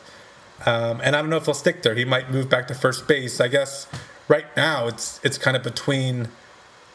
[0.66, 1.94] Um, and I don't know if he'll stick there.
[1.94, 3.40] He might move back to first base.
[3.40, 3.86] I guess
[4.28, 6.28] right now it's it's kind of between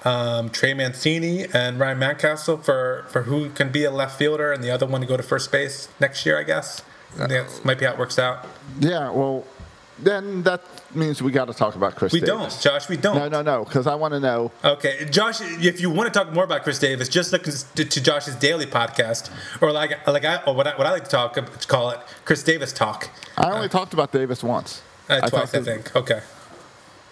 [0.05, 4.63] um, Trey Mancini and Ryan Mountcastle for, for who can be a left fielder and
[4.63, 6.81] the other one to go to first base next year, I guess.
[7.17, 8.47] That might be how it works out.
[8.79, 9.43] Yeah, well,
[10.03, 10.61] then that
[10.95, 12.29] means we got to talk about Chris Davis.
[12.29, 12.63] We Davis.
[12.63, 12.89] don't, Josh.
[12.89, 13.15] We don't.
[13.15, 14.51] No, no, no, because I want to know.
[14.63, 15.41] Okay, Josh.
[15.41, 18.65] If you want to talk more about Chris Davis, just look to, to Josh's daily
[18.65, 19.29] podcast,
[19.61, 21.99] or like like I or what I, what I like to talk to call it,
[22.25, 23.09] Chris Davis talk.
[23.37, 24.81] I only talked about Davis once.
[25.09, 25.95] Uh, twice, I to- think.
[25.95, 26.21] Okay.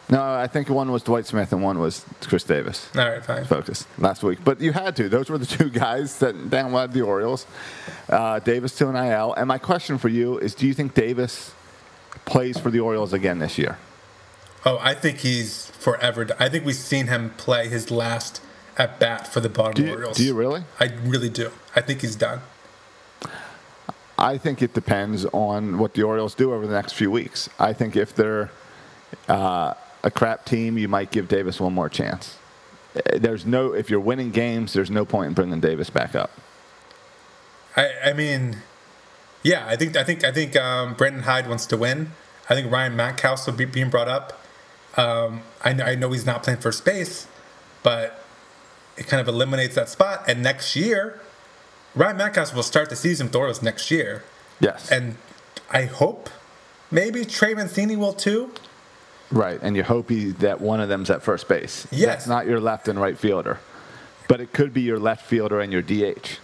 [0.09, 2.89] No, I think one was Dwight Smith and one was Chris Davis.
[2.95, 3.43] All right, fine.
[3.43, 5.09] Focus last week, but you had to.
[5.09, 7.45] Those were the two guys that downloaded the Orioles.
[8.07, 9.33] Uh, Davis to an IL.
[9.33, 11.51] And my question for you is: Do you think Davis
[12.27, 13.79] plays for the Orioles again this year?
[14.65, 16.27] Oh, I think he's forever.
[16.39, 18.41] I think we've seen him play his last
[18.77, 20.17] at bat for the Baltimore Do you, Orioles.
[20.17, 20.63] do you really?
[20.79, 21.51] I really do.
[21.75, 22.41] I think he's done.
[24.19, 27.49] I think it depends on what the Orioles do over the next few weeks.
[27.59, 28.51] I think if they're
[29.27, 32.37] uh, a crap team, you might give Davis one more chance.
[32.95, 36.31] Uh, There's no if you're winning games, there's no point in bringing Davis back up.
[37.75, 38.57] I, I mean,
[39.47, 42.11] yeah, I think I think I think um, Brandon Hyde wants to win.
[42.49, 44.41] I think Ryan Mountcastle be, being brought up.
[44.97, 47.27] Um, I, I know he's not playing first base,
[47.81, 48.23] but
[48.97, 50.25] it kind of eliminates that spot.
[50.27, 51.21] And next year,
[51.95, 54.23] Ryan Mountcastle will start the season with Orioles next year,
[54.59, 55.15] Yes, and
[55.71, 56.29] I hope
[56.91, 58.51] maybe Trey Mancini will too.
[59.31, 59.59] right.
[59.61, 61.87] And you hope he, that one of them's at first base.
[61.91, 62.07] Yes.
[62.07, 63.59] That's not your left and right fielder,
[64.27, 66.39] but it could be your left fielder and your DH.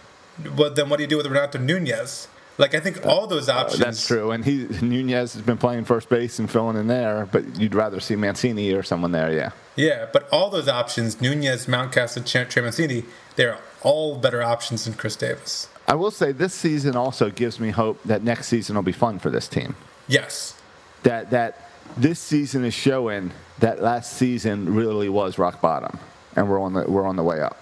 [0.56, 2.28] But then what do you do with Renato Nunez?
[2.56, 3.80] Like I think all those options.
[3.80, 4.30] Uh, That's true.
[4.30, 8.00] And he Nunez has been playing first base and filling in there, but you'd rather
[8.00, 9.32] see Mancini or someone there.
[9.32, 9.50] Yeah.
[9.76, 14.94] Yeah, but all those options, Nunez, Mountcastle, Ch- Trey Mancini, they're all better options than
[14.94, 15.68] Chris Davis.
[15.88, 19.18] I will say this season also gives me hope that next season will be fun
[19.18, 19.74] for this team.
[20.06, 20.54] Yes.
[21.02, 25.98] That that this season is showing that last season really was rock bottom,
[26.36, 27.58] and we're on the we're on the way up.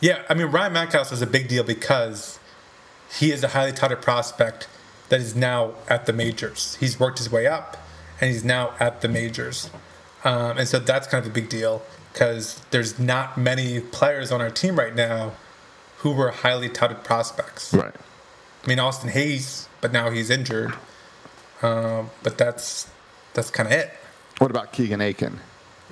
[0.00, 2.38] Yeah, I mean Ryan Mountcastle is a big deal because
[3.18, 4.68] he is a highly touted prospect
[5.08, 6.76] that is now at the majors.
[6.80, 7.76] He's worked his way up,
[8.20, 9.70] and he's now at the majors,
[10.24, 14.40] um, and so that's kind of a big deal because there's not many players on
[14.40, 15.32] our team right now
[15.98, 17.72] who were highly touted prospects.
[17.74, 17.94] Right.
[18.64, 20.74] I mean Austin Hays, but now he's injured.
[21.62, 22.88] Um, but that's
[23.34, 23.92] that's kind of it.
[24.38, 25.40] What about Keegan Akin?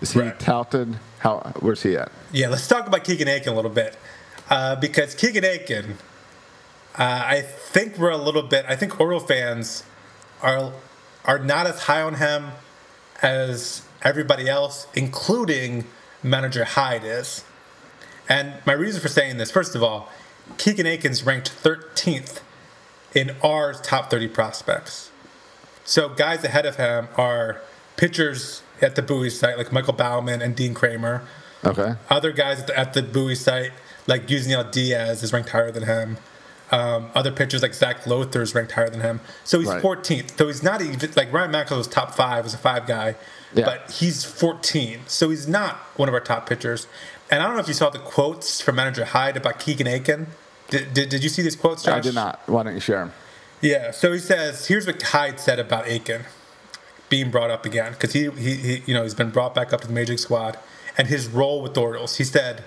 [0.00, 0.38] Is he Right.
[0.40, 0.98] touted?
[1.20, 2.10] How where's he at?
[2.32, 3.96] Yeah, let's talk about Keegan Akin a little bit.
[4.50, 5.96] Uh, because Keegan Akin,
[6.96, 9.84] uh, I think we're a little bit, I think Oriole fans
[10.42, 10.72] are,
[11.24, 12.52] are not as high on him
[13.22, 15.84] as everybody else, including
[16.22, 17.44] manager Hyde is.
[18.28, 20.10] And my reason for saying this, first of all,
[20.58, 22.40] Keegan Akin's ranked 13th
[23.14, 25.10] in our top 30 prospects.
[25.84, 27.60] So guys ahead of him are
[27.96, 31.22] pitchers at the Bowie site, like Michael Baumann and Dean Kremer.
[31.64, 31.94] Okay.
[32.10, 33.72] Other guys at the, at the Bowie site,
[34.06, 36.18] like Yusniel Diaz, is ranked higher than him.
[36.74, 39.20] Um, other pitchers like Zach Lowther is ranked higher than him.
[39.44, 39.80] So he's Right.
[39.80, 40.36] 14th.
[40.36, 43.14] So he's not even like Ryan was top five, was a five guy,
[43.52, 43.64] Yeah.
[43.64, 45.02] but he's 14.
[45.06, 46.88] So he's not one of our top pitchers.
[47.30, 50.26] And I don't know if you saw the quotes from manager Hyde about Keegan Akin.
[50.68, 51.94] Did, did, did you see these quotes, Josh?
[51.94, 52.40] I did not.
[52.46, 53.12] Why don't you share them?
[53.60, 56.22] Yeah, so he says, here's what Hyde said about Akin
[57.08, 59.80] being brought up again because he, he, he, you know, he's been brought back up
[59.82, 60.58] to the major league squad
[60.98, 62.16] and his role with the Orioles.
[62.16, 62.64] He said,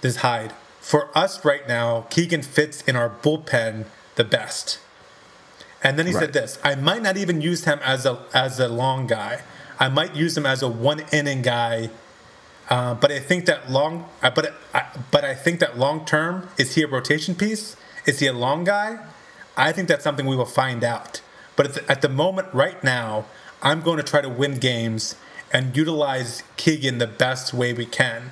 [0.00, 0.52] "This is Hyde
[0.82, 2.02] for us right now.
[2.10, 4.78] Keegan fits in our bullpen the best."
[5.82, 6.22] And then he Right.
[6.26, 9.42] said this: "I might not even use him as a as a long guy.
[9.80, 11.90] I might use him as a one inning guy
[12.70, 16.48] Uh, but I think that long, uh, but I, but I think that long term,
[16.56, 17.76] is he a rotation piece?
[18.06, 18.98] Is he a long guy?
[19.56, 21.20] I think that's something we will find out.
[21.56, 23.26] But at the, at the moment, right now,
[23.62, 25.16] I'm going to try to win games
[25.52, 28.30] and utilize Keegan the best way we can.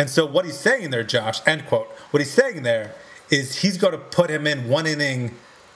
[0.00, 1.88] And so what he's saying there, Josh, end quote.
[2.10, 2.94] What he's saying there
[3.28, 5.34] is he's going to put him in one inning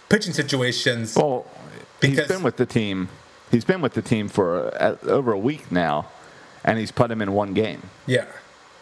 [0.08, 1.14] pitching situations.
[1.14, 1.46] Well,
[2.00, 3.10] Because- he's been with the team.
[3.50, 6.06] He's been with the team for uh, over a week now,
[6.64, 7.90] and he's put him in one game.
[8.06, 8.24] Yeah.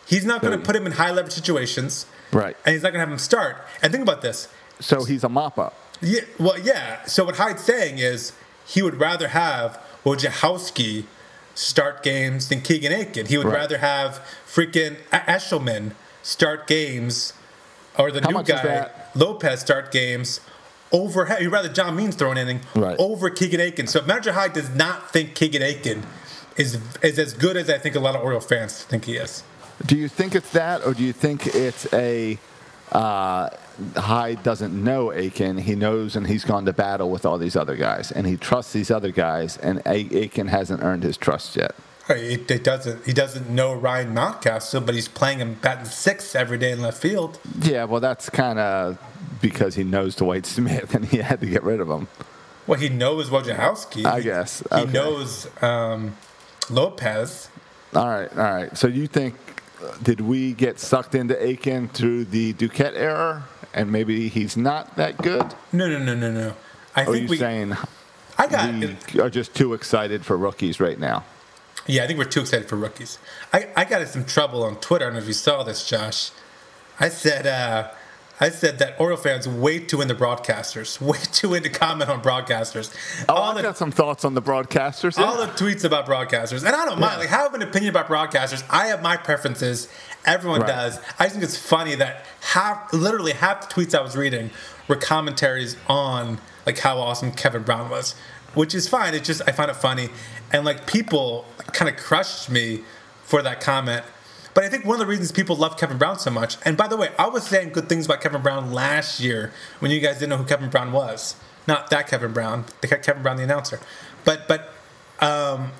[0.06, 2.06] He's not going to put him in high leverage situations.
[2.32, 2.56] Right.
[2.64, 3.56] And he's not going to have him start.
[3.82, 4.46] And think about this.
[4.78, 5.74] So he's a mop up.
[6.00, 7.04] Yeah, well, yeah.
[7.06, 8.32] So what Hyde's saying is
[8.64, 11.06] he would rather have Wojciechowski
[11.54, 13.26] start games than Keegan Akin.
[13.26, 13.56] He would Right.
[13.56, 17.32] rather have freaking Eshelman start games,
[17.98, 18.88] or the How new guy?
[19.14, 20.40] Lopez start games
[20.92, 21.26] over.
[21.26, 22.96] He'd rather John Means throw an inning Right.
[22.98, 23.86] over Keegan Akin.
[23.86, 26.04] So Manager Hyde does not think Keegan Aiken
[26.56, 29.42] is is as good as I think a lot of Oriole fans think he is.
[29.86, 32.38] Do you think it's that, or do you think it's a
[32.92, 33.48] uh,
[33.96, 35.58] Hyde doesn't know Akin?
[35.58, 38.72] He knows, and he's gone to battle with all these other guys, and he trusts
[38.72, 41.74] these other guys, and A- Akin hasn't earned his trust yet.
[42.08, 43.06] It, it doesn't.
[43.06, 47.00] He doesn't know Ryan Mountcastle, but he's playing him batting six every day in left
[47.00, 47.38] field.
[47.60, 48.98] Yeah, well, that's kind of
[49.40, 52.08] because he knows Dwight Smith, and he had to get rid of him.
[52.66, 54.04] Well, he knows Wojciechowski.
[54.04, 54.62] I guess.
[54.74, 56.16] he knows um,
[56.70, 57.48] Lopez.
[57.94, 58.76] All right, all right.
[58.76, 59.34] So you think
[60.02, 65.18] did we get sucked into Akin through the Duquette error, and maybe he's not that
[65.18, 65.54] good?
[65.72, 66.54] No, no, no, no, no.
[66.94, 67.36] I are think you we.
[67.38, 67.76] saying
[68.38, 68.74] I got.
[69.14, 71.24] we are just too excited for rookies right now?
[71.86, 73.18] Yeah, I think we're too excited for rookies.
[73.52, 75.04] I, I got in some trouble on Twitter.
[75.04, 76.30] I don't know if you saw this, Josh.
[77.00, 77.90] I said uh,
[78.42, 82.92] I said that Oriole fans way too into broadcasters, way too into comment on broadcasters.
[83.28, 85.16] Oh, all I've the got some thoughts on the broadcasters.
[85.16, 87.20] all the tweets about broadcasters, and I don't mind.
[87.20, 88.64] Like, I have an opinion about broadcasters.
[88.68, 89.86] I have my preferences.
[90.24, 90.66] Everyone Right.
[90.68, 90.98] does.
[91.20, 94.50] I think it's funny that half, literally half the tweets I was reading
[94.88, 98.16] were commentaries on like how awesome Kevin Brown was,
[98.54, 99.14] which is fine.
[99.14, 100.10] It's just I find it funny,
[100.52, 102.82] and like people kind of crushed me
[103.22, 104.04] for that comment.
[104.54, 106.86] But I think one of the reasons people love Kevin Brown so much, and by
[106.88, 110.14] the way, I was saying good things about Kevin Brown last year when you guys
[110.18, 111.36] didn't know who Kevin Brown was.
[111.66, 113.80] Not that Kevin Brown, the Kevin Brown, the announcer.
[114.24, 114.72] But but
[115.20, 115.70] um,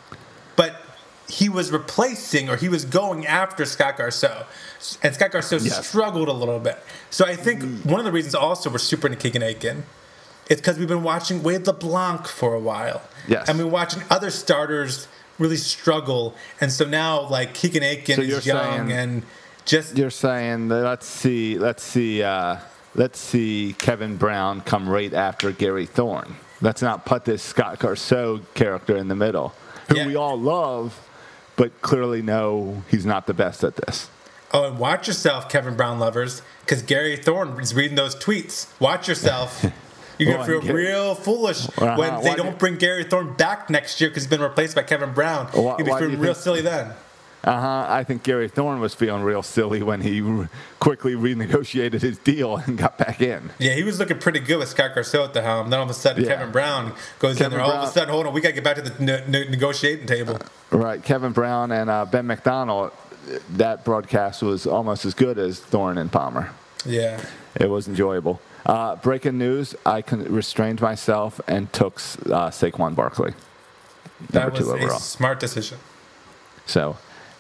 [0.57, 0.77] but
[1.29, 4.45] he was replacing or he was going after Scott Garceau.
[5.03, 5.87] And Scott Garceau Yes.
[5.89, 6.79] struggled a little bit.
[7.11, 9.85] So I think one of the reasons also we're super into Keegan Akin
[10.51, 13.03] is because we've been watching Wade LeBlanc for a while.
[13.27, 13.49] Yes.
[13.49, 15.09] And we've been watching other starters
[15.43, 16.35] really struggle.
[16.61, 19.23] And so now, like, Keegan Akin So is young saying- and
[19.65, 19.99] just.
[19.99, 22.57] You're saying that let's see, let's see, uh,
[22.95, 26.37] let's see Kevin Brown come right after Gary Thorne.
[26.61, 29.53] Let's not put this Scott Garceau character in the middle,
[29.89, 30.07] who Yeah.
[30.07, 31.01] we all love,
[31.57, 34.09] but clearly know he's not the best at this.
[34.55, 38.67] Oh, and watch yourself, Kevin Brown lovers, because Gary Thorne is reading those tweets.
[38.79, 39.65] Watch yourself.
[40.25, 41.95] You're gonna feel Gary- real foolish Uh-huh.
[41.97, 44.75] when they Why do- don't bring Gary Thorne back next year because he's been replaced
[44.75, 45.47] by Kevin Brown.
[45.53, 46.93] Why- You'll be feeling real think- silly then.
[47.45, 47.87] Uh huh.
[47.89, 50.23] I think Gary Thorne was feeling real silly when he
[50.79, 53.51] quickly renegotiated his deal and got back in.
[53.59, 55.69] Yeah, he was looking pretty good with Scott Garceau at the helm.
[55.71, 56.37] Then all of a sudden, Yeah.
[56.37, 57.67] Kevin Brown goes Kevin in there.
[57.67, 59.49] All of a sudden, hold on, we got to get back to the ne- ne-
[59.49, 60.39] negotiating table.
[60.71, 61.03] Right.
[61.03, 62.93] Kevin Brown and uh, Ben McDonald.
[63.51, 66.51] That broadcast was almost as good as Thorne and Palmer.
[66.87, 67.21] Yeah.
[67.57, 68.41] It was enjoyable.
[68.65, 73.35] Uh, breaking news: I restrained myself and took uh, Saquon Barkley,
[74.31, 74.99] That was two a overall.
[75.01, 75.79] smart decision.
[76.67, 76.97] So,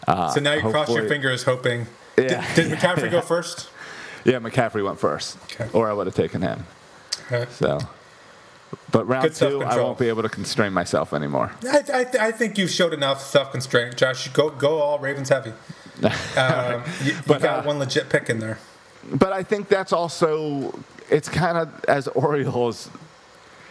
[0.08, 1.86] uh, So now you cross your fingers hoping.
[2.18, 2.44] Yeah.
[2.54, 3.68] Did, did McCaffrey go first?
[4.24, 5.68] Yeah, McCaffrey went first, Okay.
[5.72, 6.66] or I would have taken him.
[7.30, 7.46] Okay.
[7.52, 7.78] So,
[8.90, 11.52] but round two, I won't be able to constrain myself anymore.
[11.64, 14.28] I, I, th- I think you've showed enough self constraint, Josh.
[14.28, 15.52] Go go all Ravens heavy.
[16.36, 18.58] Um, you, you But, got uh, one legit pick in there.
[19.12, 20.72] But I think that's also
[21.12, 22.90] it's kind of as Orioles.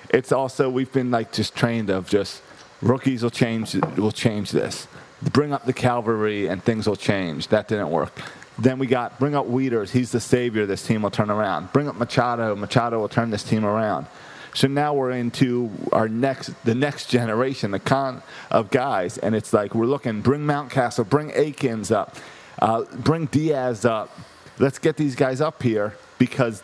[0.09, 2.41] It's also we've been like just trained of just
[2.81, 4.87] rookies will change will change this.
[5.33, 7.47] Bring up the cavalry and things will change.
[7.47, 8.13] That didn't work.
[8.59, 9.89] Then we got bring up Wieters.
[9.89, 10.65] He's the savior.
[10.65, 11.73] This team will turn around.
[11.73, 12.55] Bring up Machado.
[12.55, 14.05] Machado will turn this team around.
[14.53, 19.53] So now we're into our next the next generation, the con of guys, and it's
[19.53, 20.21] like we're looking.
[20.21, 21.09] Bring Mountcastle.
[21.09, 22.15] Bring Akins up.
[22.59, 24.15] Uh, bring Diaz up.
[24.59, 26.61] Let's get these guys up here because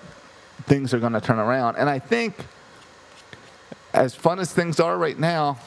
[0.68, 1.78] things are going to turn around.
[1.78, 2.36] And I think,
[3.94, 5.58] as fun as things are right now,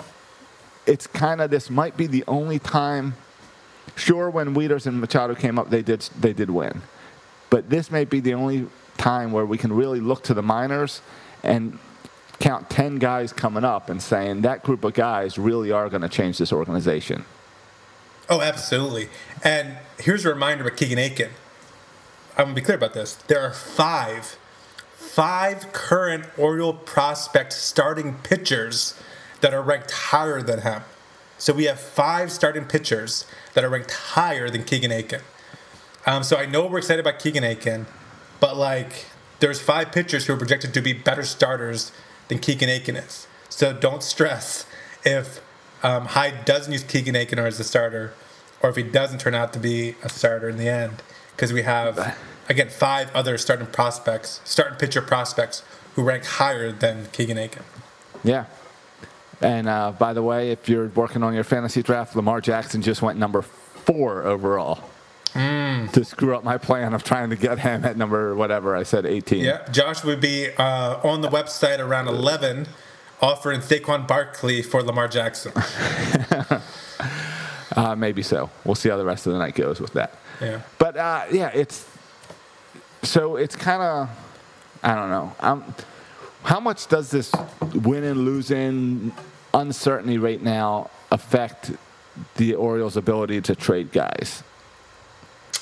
[0.86, 3.14] it's kind of this might be the only time.
[3.96, 6.82] Sure, when Wieters and Machado came up, they did they did win,
[7.50, 11.02] but this may be the only time where we can really look to the minors
[11.42, 11.78] and
[12.38, 16.08] count ten guys coming up and saying that group of guys really are going to
[16.08, 17.24] change this organization.
[18.30, 19.08] Oh, absolutely.
[19.42, 21.30] And here's a reminder about Keegan Akin.
[22.36, 23.14] I'm gonna be clear about this.
[23.14, 24.38] There are five,
[25.14, 28.94] five current Oriole prospect starting pitchers
[29.40, 30.82] that are ranked higher than him.
[31.38, 35.20] So we have five starting pitchers that are ranked higher than Keegan Akin.
[36.06, 37.86] Um, so I know we're excited about Keegan Akin,
[38.38, 39.06] but like
[39.40, 41.92] there's five pitchers who are projected to be better starters
[42.28, 43.26] than Keegan Akin is.
[43.48, 44.66] So don't stress
[45.04, 45.40] if
[45.82, 48.12] um, Hyde doesn't use Keegan Akin as a starter,
[48.62, 51.02] or if he doesn't turn out to be a starter in the end,
[51.34, 52.16] because we have
[52.50, 55.62] again five other starting prospects, starting pitcher prospects
[55.94, 57.62] who rank higher than Keegan Akin.
[58.22, 58.44] Yeah.
[59.40, 63.00] And uh, by the way, if you're working on your fantasy draft, Lamar Jackson just
[63.00, 64.84] went number four overall.
[65.32, 69.06] To screw up my plan of trying to get him at number whatever I said
[69.06, 69.44] 18.
[69.44, 72.66] Yeah, Josh would be uh, on the website around 11
[73.22, 75.52] offering Saquon Barkley for Lamar Jackson.
[77.76, 78.50] Uh, maybe so.
[78.64, 80.14] We'll see how the rest of the night goes with that.
[80.40, 80.62] Yeah.
[80.78, 81.86] But uh, yeah, it's
[83.02, 84.08] so it's kind of
[84.82, 85.32] I don't know.
[85.40, 85.74] Um,
[86.42, 87.32] how much does this
[87.74, 89.12] win and losing
[89.52, 91.72] uncertainty right now affect
[92.36, 94.42] the Orioles' ability to trade guys?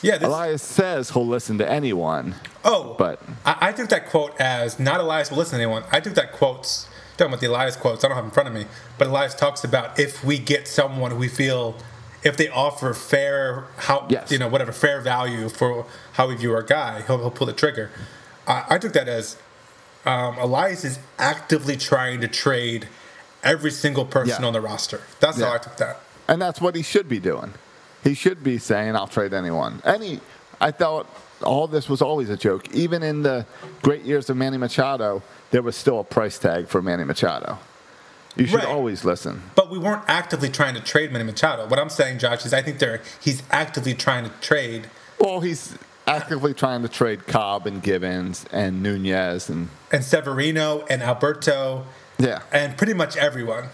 [0.00, 2.36] Yeah, this, Elias says he'll listen to anyone.
[2.64, 5.82] oh, but- I, I took that quote as not Elias will listen to anyone.
[5.90, 8.54] I took that quotes, talking about the Elias quotes, I don't have in front of
[8.54, 11.74] me, but Elias talks about if we get someone who we feel,
[12.24, 14.30] if they offer fair, how Yes.
[14.32, 17.52] you know, whatever, fair value for how we view our guy, he'll, he'll pull the
[17.52, 17.90] trigger.
[18.46, 19.36] I, I took that as
[20.04, 22.88] um, Elias is actively trying to trade
[23.44, 24.46] every single person Yeah.
[24.46, 25.00] on the roster.
[25.20, 26.00] That's how I took that.
[26.26, 27.54] And that's what he should be doing.
[28.04, 29.80] He should be saying, I'll trade anyone.
[29.84, 30.20] Any,
[30.60, 31.06] I thought
[31.42, 32.68] all this was always a joke.
[32.74, 33.46] Even in the
[33.82, 37.58] great years of Manny Machado, there was still a price tag for Manny Machado.
[38.38, 38.66] You should Right.
[38.66, 39.42] always listen.
[39.56, 41.66] But we weren't actively trying to trade Manny Machado.
[41.66, 44.88] What I'm saying, Josh, is I think they're he's actively trying to trade.
[45.18, 51.02] Well, he's actively trying to trade Cobb and Givens and Nunez and, And Severino and
[51.02, 51.84] Alberto
[52.18, 53.64] yeah, and pretty much everyone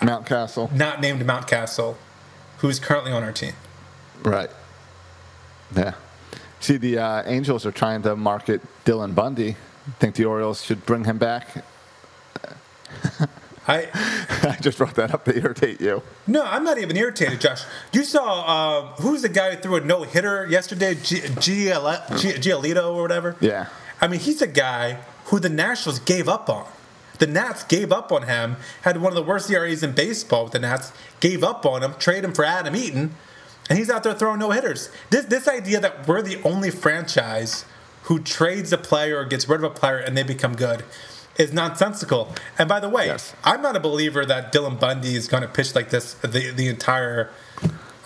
[0.00, 0.72] Mountcastle.
[0.72, 1.94] not named Mountcastle
[2.58, 3.52] who's currently on our team.
[4.22, 4.50] Right.
[5.76, 5.92] Yeah.
[6.60, 9.56] See, the uh, Angels are trying to market Dylan Bundy.
[10.00, 11.62] Think the Orioles should bring him back?
[13.66, 13.88] I
[14.42, 16.02] I just brought that up to irritate you.
[16.26, 17.62] no, I'm not even irritated, Josh.
[17.92, 20.94] You saw uh, who's the guy who threw a no hitter yesterday?
[20.94, 23.36] G- Giolito or whatever.
[23.40, 23.66] Yeah.
[24.00, 26.66] I mean, he's a guy who the Nationals gave up on.
[27.18, 28.56] The Nats gave up on him.
[28.82, 30.92] Had one of the worst ERAs in baseball with the Nats.
[31.20, 31.94] Gave up on him.
[31.98, 33.14] Traded him for Adam Eaton,
[33.70, 34.90] and he's out there throwing no hitters.
[35.10, 37.64] This this idea that we're the only franchise
[38.04, 40.84] who trades a player or gets rid of a player and they become good
[41.36, 42.34] is nonsensical.
[42.58, 43.34] And by the way, Yes.
[43.44, 46.68] I'm not a believer that Dylan Bundy is going to pitch like this the the
[46.68, 47.30] entire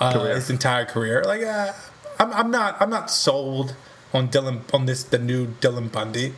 [0.01, 1.25] uh, his entire career.
[1.25, 1.73] Like, uh,
[2.19, 3.75] I'm, I'm not I'm not sold
[4.15, 6.35] on Dylan on this the new Dylan Bundy.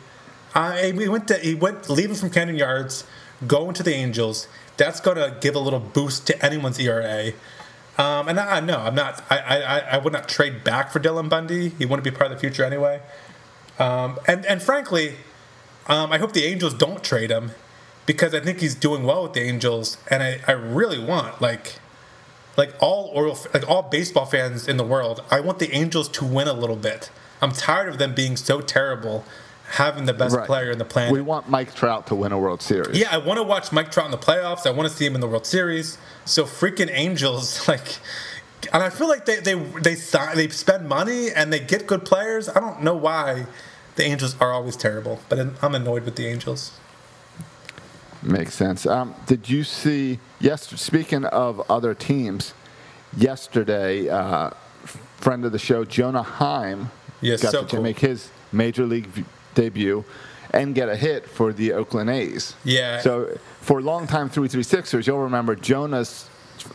[0.53, 3.05] Uh, he went to he went leaving from Camden Yards,
[3.47, 4.47] going to the Angels.
[4.77, 7.33] That's going to give a little boost to anyone's ERA.
[7.97, 10.99] Um, and I, I know I'm not I, I I would not trade back for
[10.99, 11.69] Dylan Bundy.
[11.69, 13.01] He wouldn't be part of the future anyway.
[13.79, 15.15] Um, and and frankly,
[15.87, 17.51] um, I hope the Angels don't trade him
[18.05, 21.75] because I think he's doing well with the Angels, and I, I really want like
[22.57, 26.25] like all Oriole, like all baseball fans in the world, I want the Angels to
[26.25, 27.09] win a little bit.
[27.41, 29.23] I'm tired of them being so terrible,
[29.71, 30.45] having the best Right.
[30.45, 31.13] player in the planet.
[31.13, 32.97] We want Mike Trout to win a World Series.
[32.99, 34.67] yeah, I want to watch Mike Trout in the playoffs.
[34.67, 35.97] I want to see him in the World Series.
[36.25, 37.97] So freaking Angels, like,
[38.73, 42.05] and I feel like they they they sign, they spend money and they get good
[42.05, 42.49] players.
[42.49, 43.45] I don't know why
[43.95, 46.71] the Angels are always terrible, but I'm annoyed with the Angels.
[48.23, 48.85] Makes sense.
[48.85, 50.19] Um, did you see?
[50.39, 50.67] Yes.
[50.79, 52.53] Speaking of other teams,
[53.17, 54.51] yesterday, uh,
[55.17, 57.83] friend of the show Jonah Heim Yes, got so to cool.
[57.83, 60.03] make his major league v- debut
[60.51, 62.55] and get a hit for the Oakland A's.
[62.63, 62.99] Yeah.
[63.01, 66.27] So for longtime three three sixers, you'll remember Jonah's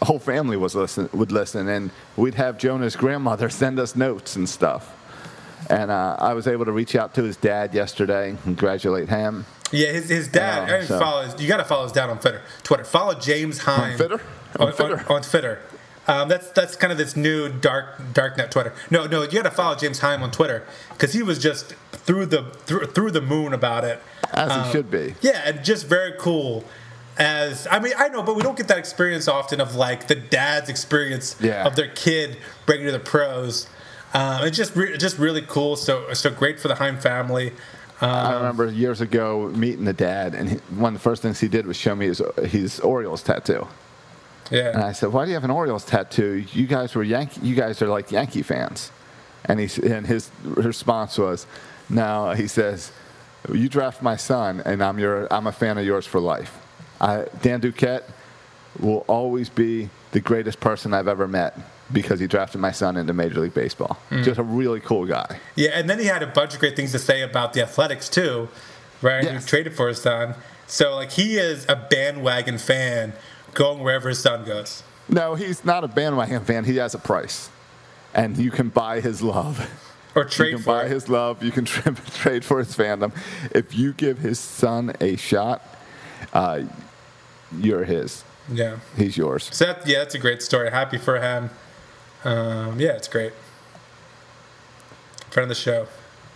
[0.03, 4.49] whole family was listen would listen, and we'd have Jonah's grandmother send us notes and
[4.49, 4.96] stuff.
[5.69, 9.45] And uh, I was able to reach out to his dad yesterday and congratulate him.
[9.73, 10.71] Yeah, his, his dad.
[10.71, 11.23] Oh, so- follow.
[11.25, 12.43] His, you got to follow his dad on Twitter.
[12.63, 12.85] Twitter.
[12.85, 14.21] Follow James Heim Twitter?
[14.59, 15.01] On, On Twitter?
[15.09, 15.61] On, on Twitter.
[16.09, 18.73] Um, that's that's kind of this new dark darknet Twitter.
[18.93, 22.27] No, no, you got to follow James Heim on Twitter because he was just through
[22.27, 24.01] the through, through the moon about it.
[24.33, 25.17] As Um, he should be.
[25.21, 26.65] Yeah, and just very cool.
[27.19, 30.15] As I mean, I know, but we don't get that experience often of like the
[30.15, 31.67] dad's experience Yeah.
[31.67, 32.37] of their kid
[32.67, 33.67] breaking to the pros.
[34.17, 35.77] Um, it's just re- just really cool.
[35.77, 37.53] So so great for the Heim family.
[38.01, 41.41] I Um, remember years ago meeting the dad, and he, one of the first things
[41.41, 43.67] he did was show me his, his Orioles tattoo.
[44.51, 44.69] Yeah.
[44.75, 46.45] And I said, "Why do you have an Orioles tattoo?
[46.53, 47.41] You guys were Yankee.
[47.43, 48.91] You guys are like Yankee fans."
[49.45, 51.47] And he and his response was,
[51.89, 52.93] "No." He says,
[53.53, 56.53] "You draft my son, and I'm your I'm a fan of yours for life.
[57.01, 58.05] I, Dan Duquette
[58.81, 61.59] will always be the greatest person I've ever met
[61.93, 63.99] because he drafted my son into Major League Baseball.
[64.23, 66.93] Just a really cool guy." Yeah, and then he had a bunch of great things
[66.93, 68.49] to say about the Athletics too,
[69.03, 69.25] right?
[69.25, 69.43] Yes.
[69.45, 70.35] Who traded for his son.
[70.67, 73.13] So like he is a bandwagon fan,
[73.55, 74.83] going wherever his son goes.
[75.09, 76.65] No, he's not a bandwagon fan.
[76.65, 77.49] He has a price,
[78.15, 79.71] and you can buy his love.
[80.17, 80.91] Or you trade can for buy it.
[80.91, 81.43] his love.
[81.43, 83.13] You can tra- trade for his fandom.
[83.53, 85.63] If you give his son a shot,
[86.33, 86.63] uh,
[87.57, 88.25] you're his.
[88.51, 88.79] Yeah.
[88.97, 89.49] He's yours.
[89.53, 90.71] So that, yeah, that's a great story.
[90.71, 91.51] Happy for him.
[92.27, 93.33] Um, yeah, it's great.
[95.31, 95.87] Friend of the show,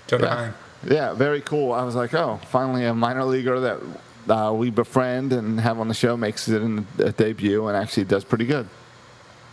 [0.06, 0.52] Jonah Yeah.
[0.82, 1.72] Yeah, very cool.
[1.72, 5.88] I was like, oh, finally a minor leaguer that uh, we befriend and have on
[5.88, 8.68] the show makes it in a debut and actually does pretty good.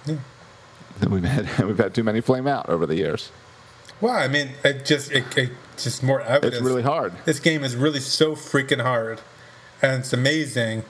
[0.06, 0.18] Yeah.
[1.10, 3.32] We've had we've had too many flame out over the years.
[4.00, 6.56] Well, I mean, it just it, it just more evidence.
[6.56, 7.14] It's really hard.
[7.26, 9.22] This game is really so freaking hard,
[9.82, 10.84] and it's amazing,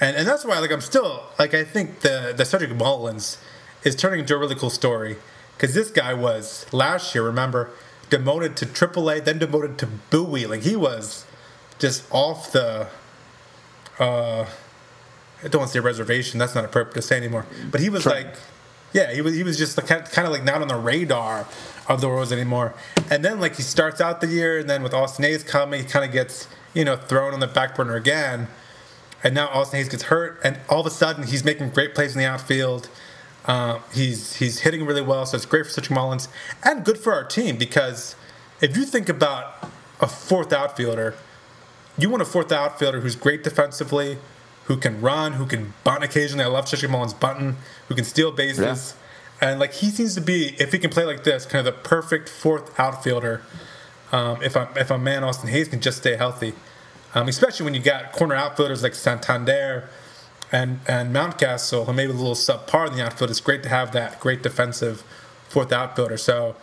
[0.00, 3.38] and and that's why like I'm still like I think the the Cedric Mullins
[3.84, 5.16] is turning into a really cool story
[5.56, 7.24] because this guy was last year.
[7.24, 7.70] Remember,
[8.10, 10.46] demoted to AAA, then demoted to Bowie.
[10.46, 11.26] Like he was
[11.78, 12.88] just off the.
[13.98, 14.46] uh
[15.42, 16.38] I don't want to say reservation.
[16.38, 17.44] That's not appropriate to say anymore.
[17.70, 18.34] But he was like,
[18.94, 21.46] yeah, he was he was just like, kind of like not on the radar
[21.86, 22.74] of the Royals anymore.
[23.10, 25.86] And then like he starts out the year, and then with Austin Hays coming, he
[25.86, 28.48] kind of gets you know thrown on the back burner again.
[29.22, 32.14] And now Austin Hays gets hurt, and all of a sudden he's making great plays
[32.14, 32.88] in the outfield.
[33.46, 36.28] Uh, he's he's hitting really well, so it's great for Cedric Mullins
[36.62, 38.16] and good for our team because
[38.60, 39.68] if you think about
[40.00, 41.14] a fourth outfielder,
[41.98, 44.18] you want a fourth outfielder who's great defensively,
[44.64, 46.44] who can run, who can bunt occasionally.
[46.44, 47.56] I love Cedric Mullins bunting,
[47.88, 48.94] who can steal bases.
[49.40, 51.80] And like he seems to be, if he can play like this, kind of the
[51.80, 53.42] perfect fourth outfielder.
[54.10, 56.54] Um, if I if a man Austin Hays can just stay healthy,
[57.14, 59.88] um, especially when you got corner outfielders like Santander
[60.52, 63.30] and and Mountcastle, who maybe a little subpar in the outfield.
[63.30, 65.02] It's great to have that great defensive
[65.48, 66.16] fourth outfielder.
[66.16, 66.56] So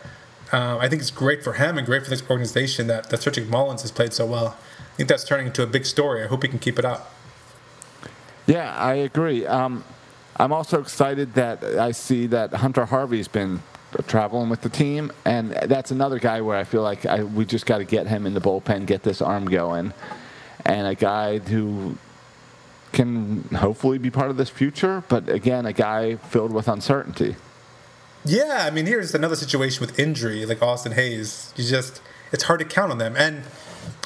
[0.52, 3.48] um, I think it's great for him and great for this organization that that Cedric
[3.48, 4.56] Mullins has played so well.
[4.78, 6.22] I think that's turning into a big story.
[6.22, 7.14] I hope he can keep it up.
[8.46, 9.46] Yeah, I agree.
[9.46, 9.84] Um,
[10.36, 13.62] I'm also excited that I see that Hunter Harvey's been
[14.06, 17.66] traveling with the team, and that's another guy where I feel like I, we just
[17.66, 19.92] got to get him in the bullpen, get this arm going,
[20.64, 21.96] and a guy who
[22.92, 25.02] can hopefully be part of this future.
[25.08, 27.36] But again, a guy filled with uncertainty.
[28.24, 31.52] Yeah, I mean, here's another situation with injury, like Austin Hays.
[31.56, 33.16] You just, it's hard to count on them.
[33.16, 33.42] And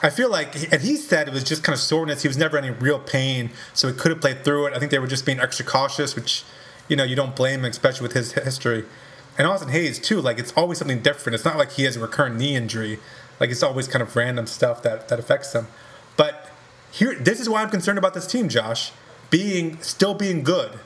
[0.02, 2.22] I feel like, and he said it was just kind of soreness.
[2.22, 4.74] He was never any real pain, so he could have played through it.
[4.74, 6.44] I think they were just being extra cautious, which,
[6.88, 8.84] you know, you don't blame him, especially with his history.
[9.36, 11.34] And Austin Hays, too, like, it's always something different.
[11.34, 12.98] It's not like he has a recurrent knee injury.
[13.38, 15.66] Like, it's always kind of random stuff that, that affects him.
[16.96, 18.90] Here, this is why I'm concerned about this team, Josh,
[19.28, 20.78] being, still being good.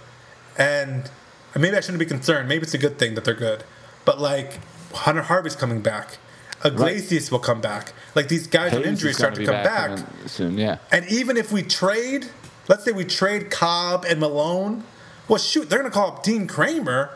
[0.59, 1.09] And
[1.57, 2.49] maybe I shouldn't be concerned.
[2.49, 3.63] Maybe it's a good thing that they're good.
[4.05, 4.59] But like
[4.93, 6.19] Hunter Harvey's coming back.
[6.65, 7.93] Iglesias will come back.
[8.17, 9.99] Like these guys with injuries start gonna come back.
[9.99, 10.59] in- soon.
[10.59, 10.79] Yeah.
[10.91, 12.27] And even if we trade,
[12.67, 14.83] let's say we trade Cobb and Milone,
[15.31, 17.11] well, shoot, they're going to call up Dean Kremer,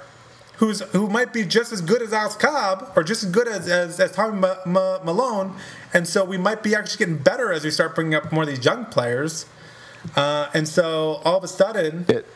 [0.57, 3.69] who's who might be just as good as Alex Cobb or just as good as
[3.69, 5.55] as, as Tommy Ma- Ma- Milone,
[5.93, 8.49] and so we might be actually getting better as we start bringing up more of
[8.49, 9.47] these young players.
[10.17, 12.27] Uh, and so all of a sudden, It,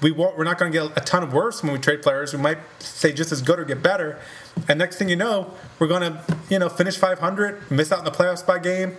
[0.00, 2.32] we won't, we're not going to get a ton of worse when we trade players.
[2.32, 4.18] We might say just as good or get better.
[4.68, 8.04] And next thing you know, we're going to you know finish 500, miss out in
[8.06, 8.96] the playoffs by game,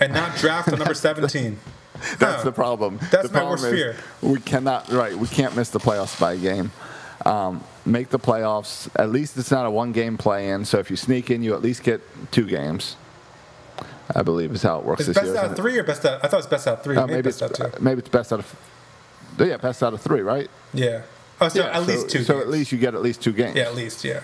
[0.00, 1.58] and not draft on number 17.
[2.18, 2.42] That's Huh.
[2.44, 2.98] the problem.
[3.10, 3.96] That's the my problem worst is fear.
[4.22, 4.88] We cannot.
[4.90, 5.14] Right.
[5.14, 6.70] We can't miss the playoffs by a game.
[7.26, 8.88] Um, make the playoffs.
[8.96, 10.64] At least it's not a one-game play-in.
[10.64, 12.96] So if you sneak in, you at least get two games.
[14.14, 15.36] I believe is how it works Is this best year.
[15.36, 16.24] out of three or best out?
[16.24, 16.96] I thought it was best out of three.
[16.96, 17.82] Uh, maybe, maybe best it's out of two.
[17.82, 18.56] maybe it's best out of.
[19.38, 20.50] Yeah, best out of three, right?
[20.72, 21.02] Yeah.
[21.40, 22.24] Oh, so yeah, at least two.
[22.24, 22.42] So games.
[22.44, 23.56] at least you get at least two games.
[23.56, 24.04] Yeah, at least.
[24.04, 24.22] Yeah.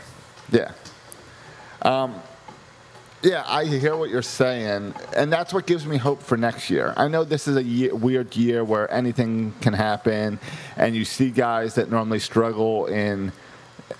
[0.50, 0.72] Yeah.
[1.82, 2.14] Um,
[3.22, 6.92] yeah, I hear what you're saying, and that's what gives me hope for next year.
[6.96, 10.38] I know this is a year, weird year where anything can happen,
[10.76, 13.32] and you see guys that normally struggle in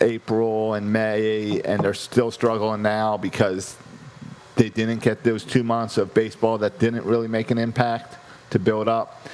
[0.00, 3.76] April and May, and they're still struggling now because
[4.56, 8.16] they didn't get those two months of baseball that didn't really make an impact
[8.50, 9.26] to build up.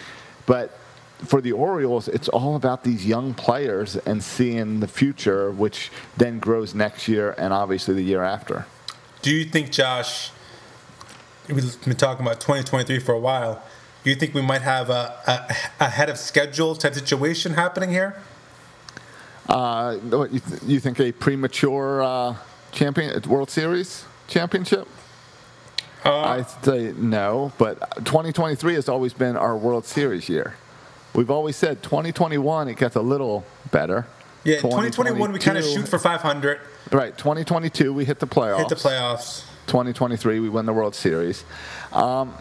[0.47, 0.79] But
[1.25, 6.39] for the Orioles, it's all about these young players and seeing the future, which then
[6.39, 8.67] grows next year and obviously the year after.
[9.23, 10.31] Do you think, Josh?
[11.49, 13.63] We've been talking about 2023 for a while.
[14.03, 17.91] Do you think we might have a, a, a head of schedule type situation happening
[17.91, 18.23] here?
[19.51, 22.37] Uh, what, you, th- you think a premature uh,
[22.73, 24.87] champion World Series championship?
[26.05, 30.55] Uh, I say no, but 2023 has always been our World Series year.
[31.15, 34.07] We've always said 2021 it gets a little better.
[34.45, 36.61] yeah, 2021 we kind of shoot for 500,
[36.93, 38.59] Right, 2022 we hit the playoffs.
[38.61, 39.45] hit the playoffs.
[39.67, 41.45] 2023 we win the World Series.
[41.93, 42.33] Um,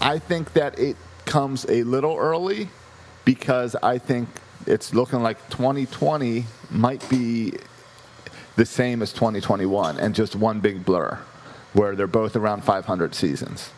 [0.00, 0.96] I think that it
[1.26, 2.68] comes a little early
[3.24, 4.28] because I think
[4.66, 7.54] it's looking like 2020 might be
[8.56, 11.18] the same as 2021 and just one big blur
[11.72, 13.70] where they're both around 500 seasons.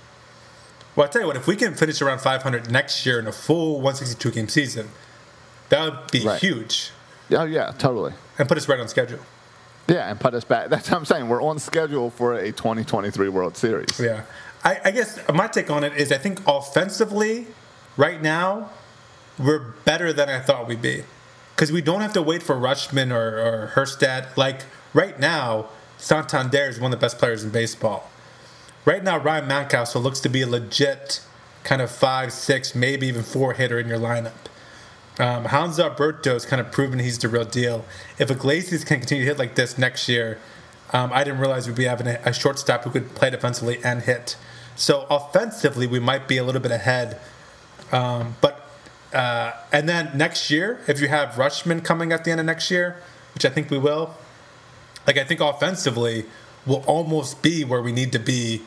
[0.97, 3.33] Well, I tell you what, if we can finish around 500 next year in a
[3.33, 4.89] full 162 game season,
[5.69, 6.41] that would be Right.
[6.41, 6.91] huge
[7.31, 8.13] Oh yeah, totally.
[8.39, 9.19] and put us right on schedule.
[9.89, 10.69] Yeah, and put us back.
[10.71, 11.29] That's what I'm saying.
[11.29, 13.99] We're on schedule for a 2023 World Series.
[14.01, 14.23] Yeah.
[14.65, 17.47] I, I guess my take on it is I think offensively,
[17.97, 18.71] right now,
[19.39, 21.05] we're better than I thought we'd be.
[21.55, 24.37] Because we don't have to wait for Rutschman or, or Kjerstad.
[24.37, 24.63] Like,
[24.93, 25.69] right now,
[25.99, 28.11] Santander is one of the best players in baseball.
[28.85, 31.23] Right now, Ryan Mountcastle looks to be a legit
[31.63, 34.33] kind of five, six, maybe even four hitter in your lineup.
[35.19, 37.85] Um, Hanser Alberto has kind of proven he's the real deal.
[38.19, 40.39] If Iglesias can continue to hit like this next year,
[40.93, 44.03] um, I didn't realize we'd be having a, a shortstop who could play defensively and
[44.03, 44.37] hit.
[44.77, 47.21] So offensively, we might be a little bit ahead.
[47.93, 48.64] Um, but
[49.15, 52.71] uh, and then next year, if you have Rutschman coming at the end of next
[52.71, 52.97] year,
[53.35, 54.15] which I think we will,
[55.07, 56.27] like I think offensively,
[56.67, 58.63] we'll almost be where we need to be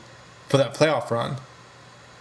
[0.48, 1.36] for that playoff run.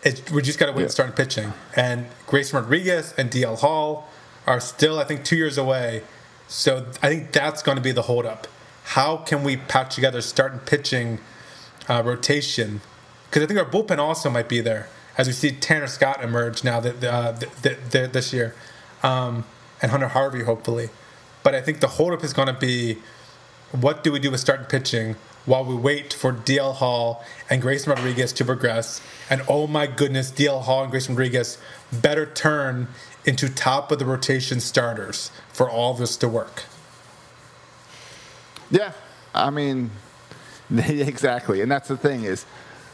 [0.04, 0.84] It's, we just got to wait Yeah.
[0.84, 1.54] and start pitching.
[1.76, 4.10] And Grayson Rodriguez and DL Hall
[4.46, 6.04] are still, I think, two years away.
[6.48, 8.48] So I think that's going to be the holdup.
[8.84, 11.20] How can we patch together starting pitching
[11.90, 12.82] uh, rotation?
[13.30, 14.88] Because I think our bullpen also might be there
[15.18, 18.56] as we see Tanner Scott emerge now that uh, th- th- th- this year,
[19.04, 19.46] um,
[19.82, 20.90] and Hunter Harvey hopefully.
[21.44, 22.98] But I think the holdup is going to be
[23.72, 25.16] what do we do with starting pitching
[25.46, 29.02] while we wait for DL Hall and Grayson Rodriguez to progress?
[29.30, 31.58] And oh my goodness, DL Hall and Grayson Rodriguez
[31.92, 32.88] better turn
[33.26, 36.64] into top of the rotation starters for all this to work.
[38.72, 38.94] Yeah,
[39.34, 39.92] I mean,
[40.72, 41.62] exactly.
[41.62, 42.46] And that's the thing is,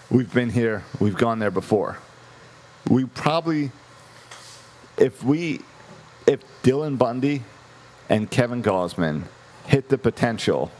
[0.10, 1.98] we've been here, we've gone there before.
[2.90, 3.72] We probably,
[4.98, 5.62] if we,
[6.28, 7.44] if Dylan Bundy
[8.10, 9.24] and Kevin Gausman
[9.66, 10.72] hit the potential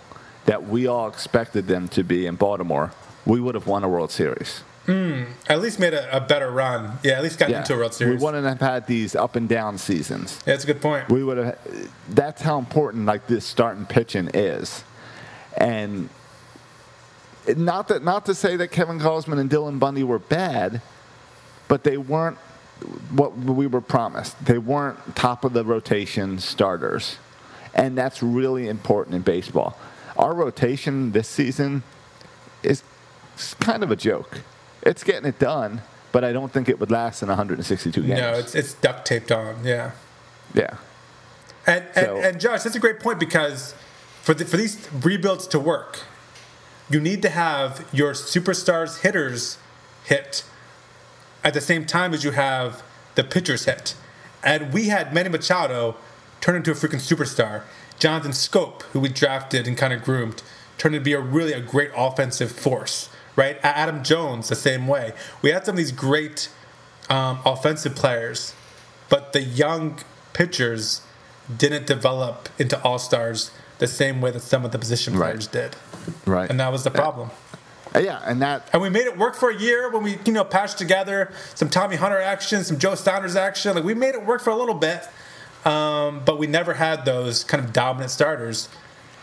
[0.46, 2.92] that we all expected them to be in Baltimore,
[3.26, 4.64] we would have won a World Series.
[4.86, 6.98] Hmm, at least made a, a better run.
[7.04, 8.20] Yeah, at least got Yeah, into a World Series.
[8.20, 10.40] we wouldn't have had these up and down seasons.
[10.46, 11.08] Yeah, that's a good point.
[11.10, 11.58] we would have
[12.10, 14.84] that's how important like this starting pitching is
[15.56, 16.10] and
[17.56, 20.82] not that not to say that kevin Gausman and dylan bundy were bad
[21.74, 22.38] but they weren't
[23.10, 24.46] what we were promised.
[24.46, 27.18] They weren't top of the rotation starters.
[27.74, 29.76] And that's really important in baseball.
[30.16, 31.82] Our rotation this season
[32.62, 32.84] is
[33.60, 34.42] kind of a joke.
[34.84, 38.34] It's getting it done but i don't think it would last in 162 games No,
[38.34, 39.66] it's, it's duct taped on.
[39.66, 39.94] Yeah.
[40.54, 40.78] yeah.
[41.66, 43.74] And, and, So- and Josh, that's a great point because
[44.22, 46.02] for the, for these rebuilds to work,
[46.88, 49.58] you need to have your superstars hitters
[50.06, 50.44] hit
[51.44, 52.84] at the same time as you have
[53.16, 53.96] the pitchers hit.
[54.44, 55.96] And we had Manny Machado
[56.42, 57.64] turn into a freaking superstar.
[58.00, 60.42] Jonathan Schoop, who we drafted and kind of groomed,
[60.78, 63.10] turned to be a really a great offensive force.
[63.36, 63.58] Right?
[63.64, 65.14] Adam Jones, the same way.
[65.42, 66.50] We had some of these great
[67.10, 68.54] um, offensive players,
[69.10, 70.00] but the young
[70.34, 71.02] pitchers
[71.58, 75.32] didn't develop into all stars the same way that some of the position Right.
[75.32, 75.76] players did,
[76.26, 77.32] right and that was the problem.
[77.32, 77.58] Uh,
[77.96, 80.44] Yeah, and that And we made it work for a year when we, you know,
[80.44, 83.76] patched together some Tommy Hunter action, some Joe Saunders action.
[83.76, 85.04] Like we made it work for a little bit,
[85.66, 88.68] um, but we never had those kind of dominant starters.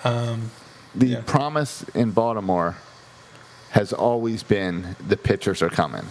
[0.05, 1.21] the Yeah.
[1.27, 2.77] promise in Baltimore
[3.71, 6.07] has always been the pitchers are coming,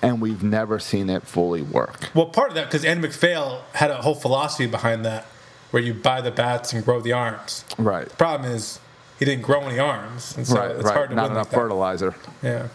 [0.00, 2.08] and we've never seen it fully work.
[2.14, 5.26] Well, part of that because Andy MacPhail had a whole philosophy behind that,
[5.70, 7.64] where you buy the bats and grow the arms.
[7.76, 8.08] Right.
[8.08, 8.78] The problem is
[9.18, 10.94] he didn't grow any arms, and so right, it's right.
[10.94, 12.14] hard to Not enough like fertilizer.
[12.42, 12.68] Yeah.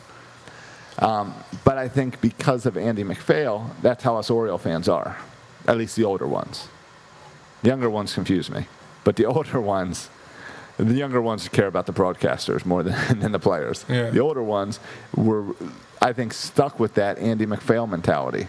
[1.64, 5.18] But I think because of Andy MacPhail, that's how us Oriole fans are.
[5.68, 6.68] At least the older ones.
[7.62, 8.66] The younger ones confuse me.
[9.04, 10.10] But the older ones,
[10.78, 13.86] the younger ones care about the broadcasters more than, than the players.
[13.88, 14.10] Yeah.
[14.10, 14.80] The older ones
[15.16, 15.56] were,
[16.02, 18.48] I think, stuck with that Andy MacPhail mentality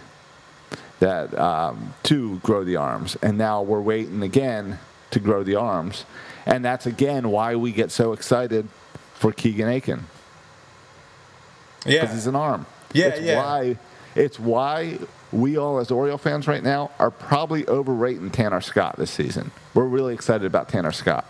[0.99, 3.17] that um, to grow the arms.
[3.21, 4.79] And now we're waiting again
[5.13, 6.05] to grow the arms.
[6.45, 8.67] And that's again why we get so excited
[9.15, 10.05] for Keegan Akin
[11.85, 12.01] Yeah.
[12.01, 12.65] because he's an arm.
[12.93, 13.37] Yeah, it's yeah.
[13.37, 13.77] why
[14.15, 14.99] It's why
[15.31, 19.49] we all, as Oriole fans right now, are probably overrating Tanner Scott this season.
[19.73, 21.25] We're really excited about Tanner Scott.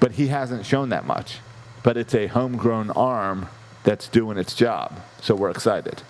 [0.00, 1.38] But he hasn't shown that much.
[1.84, 3.46] But it's a homegrown arm
[3.84, 4.98] that's doing its job.
[5.20, 6.02] So we're excited.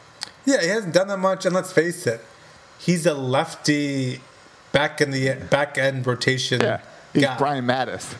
[0.46, 2.24] Yeah, he hasn't done that much, and let's face it,
[2.78, 4.20] he's a lefty
[4.76, 6.60] back in the back end rotation.
[6.60, 6.80] Yeah.
[7.14, 7.38] He's guy.
[7.38, 8.14] Brian Matusz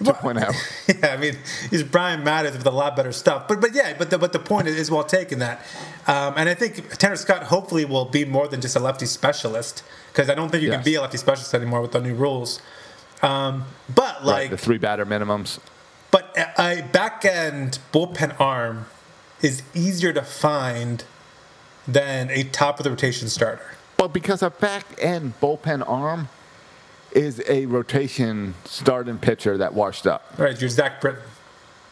[0.00, 0.98] Well, 2.0.
[1.02, 1.36] Yeah, I mean,
[1.68, 3.46] he's Brian Matusz with a lot better stuff.
[3.46, 5.60] But but yeah, but the but the point is, is well taken that,
[6.06, 9.82] um, and I think Tanner Scott hopefully will be more than just a lefty specialist
[10.10, 12.60] because I don't think you can be a lefty specialist anymore with the new rules.
[13.22, 15.58] Um, but Right, like, the three batter minimums.
[16.10, 18.86] but a, a back end bullpen arm
[19.42, 21.04] is easier to find
[21.86, 23.74] than a top of the rotation starter.
[24.00, 26.30] But because a back end bullpen arm
[27.12, 30.24] is a rotation starting pitcher that washed up.
[30.38, 31.20] Right, you're Zach Britton.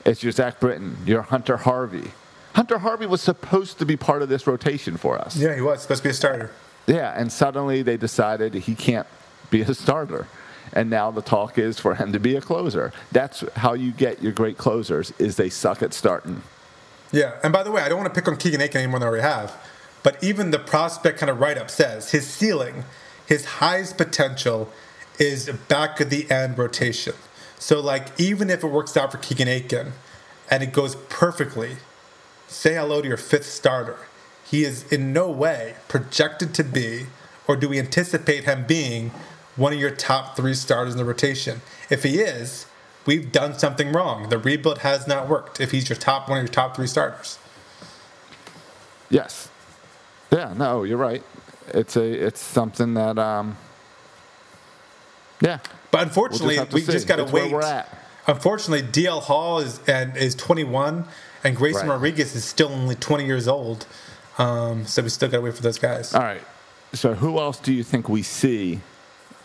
[0.07, 2.13] It's your Zach Britton, your Hunter Harvey.
[2.55, 5.37] Hunter Harvey was supposed to be part of this rotation for us.
[5.37, 6.51] Yeah, he was supposed to be a starter.
[6.87, 9.07] Yeah, and suddenly they decided he can't
[9.51, 10.29] be a starter.
[10.73, 12.91] And now the talk is for him to be a closer.
[13.13, 16.41] That's how you get your great closers is they suck at starting.
[17.13, 19.09] Yeah, and by the way, I don't want to pick on Keegan Akin anymore than
[19.09, 19.55] I already have,
[20.03, 22.85] but even the prospect kind of write up says his ceiling,
[23.27, 24.73] his highest potential
[25.19, 27.15] is back of the end rotation.
[27.59, 29.93] So, like, even if it works out for Keegan Akin
[30.51, 31.77] and it goes perfectly,
[32.47, 33.99] say hello to your fifth starter.
[34.49, 37.07] He is in no way projected to be,
[37.47, 39.11] or do we anticipate him being,
[39.57, 41.61] one of your top three starters in the rotation?
[41.91, 42.67] If he is,
[43.05, 44.29] we've done something wrong.
[44.29, 45.61] The rebuild has not worked.
[45.61, 47.39] If he's your top one of your top three starters,
[49.11, 49.48] Yes.
[50.31, 51.23] Yeah, no, you're right.
[51.69, 53.57] It's a it's something that um
[55.41, 55.59] Yeah.
[55.91, 56.93] but We'll unfortunately, just have to we see.
[56.93, 57.53] just got to wait.
[57.53, 57.89] we're at.
[58.27, 61.07] Unfortunately, DL Hall is and is 21,
[61.45, 61.95] and Grayson Right.
[61.95, 63.87] Rodriguez is still only 20 years old.
[64.37, 66.15] Um, so we still got to wait for those guys.
[66.15, 66.43] All right.
[66.93, 68.81] So who else do you think we see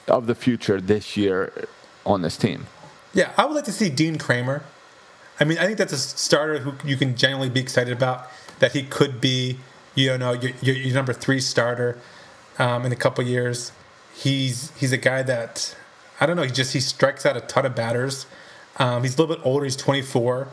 [0.08, 1.68] of the future this year
[2.06, 2.68] on this team?
[3.14, 4.64] Yeah, I would like to see Dean Kremer.
[5.40, 8.30] I mean, I think that's a starter who you can genuinely be excited about.
[8.60, 9.60] That he could be,
[9.96, 12.00] you know, your, your, your number three starter
[12.60, 13.72] um, in a couple years.
[14.16, 15.76] He's he's a guy that
[16.22, 16.44] I don't know.
[16.44, 18.26] He just he strikes out a ton of batters.
[18.78, 19.66] Um, he's a little bit older.
[19.66, 20.48] He's 24,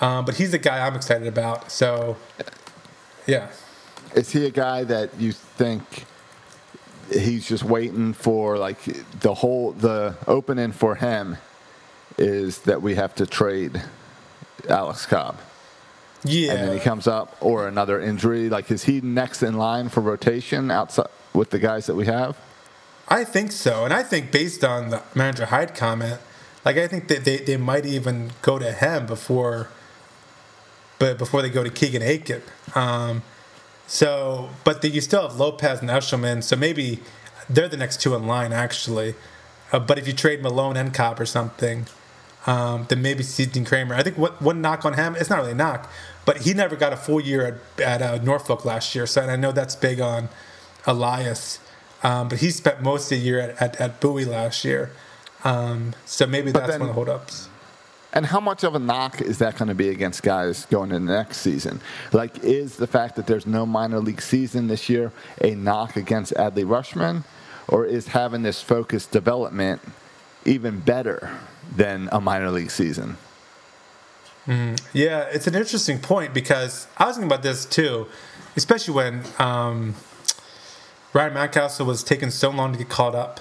[0.00, 1.72] um, but he's the guy I'm excited about.
[1.72, 2.16] So,
[3.26, 3.48] yeah,
[4.14, 6.04] Is he a guy that you think
[7.10, 8.82] he's just waiting for like
[9.20, 11.36] the whole the opening for him
[12.18, 13.82] is that we have to trade
[14.68, 15.38] Alex Cobb
[16.28, 16.52] yeah.
[16.52, 20.00] and then he comes up or another injury like is he next in line for
[20.00, 22.36] rotation outside with the guys that we have?
[23.08, 26.20] I think so, and I think based on the manager Hyde comment,
[26.64, 29.68] like I think that they, they might even go to him before,
[30.98, 32.42] but before they go to Keegan Akin.
[32.74, 33.22] Um,
[33.86, 36.98] so, but the, you still have Lopez and Eshelman, so maybe
[37.48, 39.14] they're the next two in line actually.
[39.72, 41.86] Uh, but if you trade Milone and Cobb or something,
[42.46, 43.94] um, then maybe Dean Kremer.
[43.94, 45.90] I think what one knock on him, it's not really a knock,
[46.26, 47.46] but he never got a full year
[47.78, 49.06] at, at uh, Norfolk last year.
[49.06, 50.28] So and I know that's big on
[50.86, 51.58] Elias,
[52.02, 54.90] um, but he spent most of the year at, at, at Bowie last year.
[55.44, 57.48] Um, so maybe But that's then- one of the holdups.
[58.12, 61.06] And how much of a knock is that going to be against guys going into
[61.06, 61.82] the next season?
[62.12, 65.12] Like, is the fact that there's no minor league season this year
[65.42, 67.24] a knock against Adley Rutschman?
[67.68, 69.82] Or is having this focused development
[70.46, 71.36] even better
[71.74, 73.18] than a minor league season?
[74.92, 78.06] Yeah, it's an interesting point because I was thinking about this too,
[78.56, 79.94] especially when um,
[81.12, 83.40] Ryan Mountcastle was taking so long to get called up,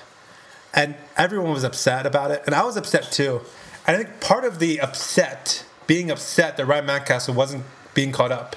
[0.74, 3.42] and everyone was upset about it, and I was upset too.
[3.88, 8.56] I think part of the upset, being upset that Ryan Mountcastle wasn't being called up,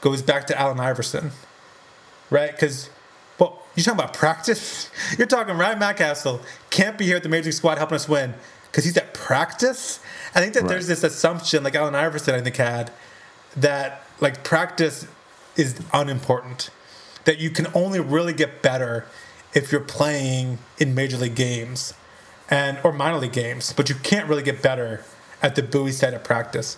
[0.00, 1.30] goes back to Allen Iverson,
[2.28, 2.50] right?
[2.50, 2.90] Because
[3.38, 4.90] well, you're talking about practice.
[5.18, 6.40] You're talking Ryan Mountcastle
[6.70, 8.34] can't be here at the major league squad helping us win
[8.74, 10.00] because he's at practice.
[10.34, 10.70] I think that Right.
[10.70, 12.90] there's this assumption, like Allen Iverson, I think had
[13.56, 15.06] that like practice
[15.54, 16.70] is unimportant.
[17.24, 19.06] That you can only really get better
[19.54, 21.94] if you're playing in major league games
[22.50, 25.04] and or minor league games, but you can't really get better
[25.40, 26.76] at the Bowie side of practice.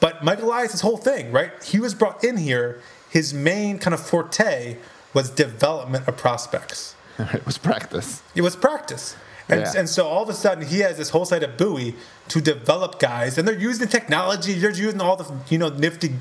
[0.00, 1.52] But Michael Elias' whole thing, right?
[1.64, 2.82] He was brought in here.
[3.08, 4.76] His main kind of forte
[5.14, 6.94] was development of prospects.
[7.18, 8.22] it was practice.
[8.34, 9.16] It was practice.
[9.48, 9.72] And, Yeah.
[9.76, 11.94] and so all of a sudden he has this whole side of Bowie
[12.28, 14.54] to develop guys, and they're using technology.
[14.54, 16.14] They're using all the you know nifty,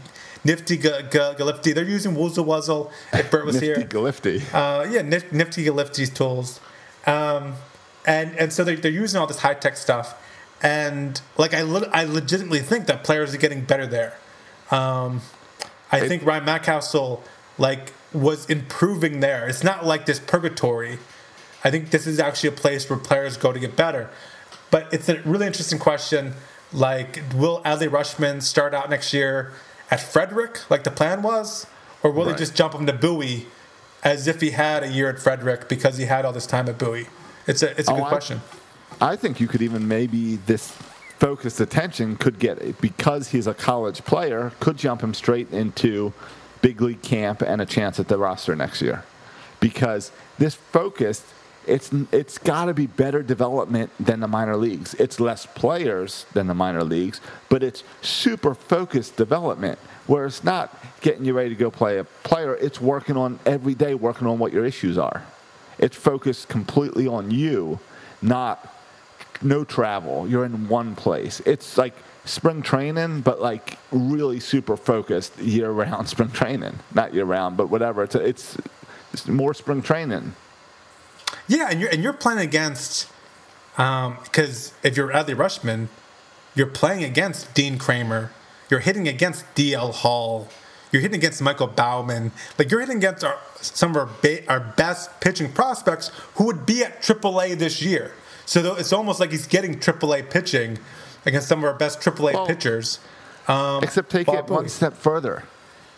[0.45, 1.73] nifty g- g- galifty.
[1.73, 2.89] They're using Woozle Wuzzle.
[3.13, 4.41] If Bert was Nifty here, Galifty.
[4.53, 6.61] uh, yeah, nif- nifty galifty's tools,
[7.05, 7.55] um,
[8.05, 10.15] and and so they're, they're using all this high tech stuff,
[10.63, 14.13] and like I le- I legitimately think that players are getting better there.
[14.71, 15.21] Um,
[15.91, 17.19] I think Ryan Mackhousel,
[17.57, 19.47] like was improving there.
[19.49, 20.97] It's not like this purgatory.
[21.63, 24.09] I think this is actually a place where players go to get better.
[24.71, 26.33] But it's a really interesting question.
[26.73, 29.53] Like, will Adley Rutschman start out next year
[29.89, 31.65] at Frederick, like the plan was,
[32.03, 32.33] or will Right.
[32.35, 33.47] he just jump him to Bowie
[34.03, 36.77] as if he had a year at Frederick because he had all this time at
[36.77, 37.07] Bowie?
[37.47, 38.41] It's a it's a Oh, good I- question.
[38.99, 40.73] I think you could even maybe this
[41.19, 46.13] focused attention could get because he's a college player could jump him straight into
[46.61, 49.03] big league camp and a chance at the roster next year
[49.59, 51.23] because this focused
[51.67, 56.47] it's it's got to be better development than the minor leagues it's less players than
[56.47, 61.55] the minor leagues but it's super focused development where it's not getting you ready to
[61.55, 65.23] go play a player it's working on every day working on what your issues are
[65.77, 67.79] it's focused completely on you
[68.21, 68.73] not
[69.41, 70.27] no travel.
[70.27, 71.41] You're in one place.
[71.45, 71.93] It's like
[72.25, 76.77] spring training, but like really super focused year round spring training.
[76.93, 78.03] Not year round, but whatever.
[78.03, 78.57] It's, it's,
[79.13, 80.33] it's more spring training.
[81.47, 83.07] Yeah, and you're and you're playing against
[83.75, 85.87] because if you're Adley Rutschman,
[86.55, 88.31] you're playing against Dean Kremer.
[88.69, 90.49] You're hitting against DL Hall.
[90.91, 92.31] You're hitting against Michael Baumann.
[92.57, 96.65] Like you're hitting against our, some of our ba- our best pitching prospects who would
[96.65, 98.13] be at AAA this year.
[98.45, 100.79] So though it's almost like he's getting AAA pitching
[101.25, 102.99] against some of our best AAA Well, pitchers.
[103.47, 105.43] Um, Except take Bob it one step further.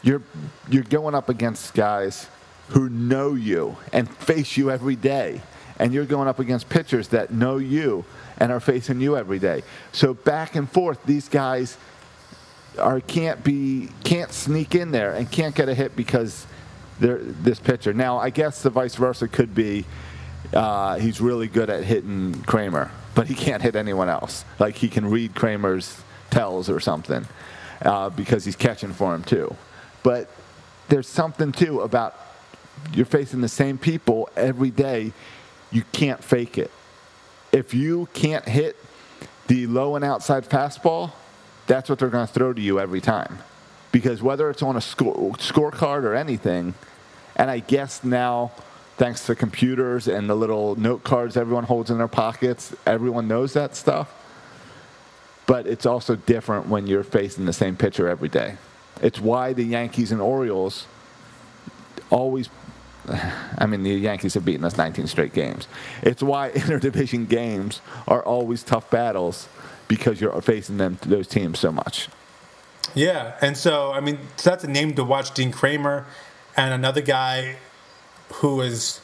[0.02, 0.22] You're
[0.70, 2.28] you're going up against guys
[2.70, 5.42] who know you and face you every day,
[5.78, 8.06] and you're going up against pitchers that know you
[8.38, 9.64] and are facing you every day.
[9.92, 11.78] So back and forth, these guys
[12.78, 16.46] are can't be can't sneak in there and can't get a hit because
[17.00, 17.94] they're this pitcher.
[17.94, 19.86] Now I guess the vice versa could be
[20.54, 24.46] uh, he's really good at hitting Kremer, but he can't hit anyone else.
[24.58, 27.26] Like he can read Kremer's tells or something
[27.82, 29.56] uh, because he's catching for him too.
[30.04, 30.30] But
[30.88, 32.16] there's something too about
[32.94, 35.14] you're facing the same people every day.
[35.72, 36.72] You can't fake it.
[37.52, 38.76] If you can't hit
[39.48, 41.12] the low and outside fastball,
[41.68, 43.40] that's what they're going to throw to you every time.
[43.92, 46.74] Because whether it's on a score, scorecard or anything,
[47.36, 48.52] and I guess now,
[48.98, 53.54] thanks to computers and the little note cards everyone holds in their pockets, everyone knows
[53.54, 54.14] that stuff.
[55.48, 58.58] But it's also different when you're facing the same pitcher every day.
[59.02, 60.86] It's why the Yankees and Orioles
[62.10, 62.50] always
[63.58, 65.68] I mean, the Yankees have beaten us 19 straight games.
[66.02, 69.48] It's why interdivision games are always tough battles
[69.88, 72.10] because you're facing them those teams so much.
[72.96, 75.34] Yeah, and so I mean, so that's a name to watch.
[75.34, 76.06] Dean Kremer,
[76.58, 77.58] and another guy
[78.36, 79.02] who is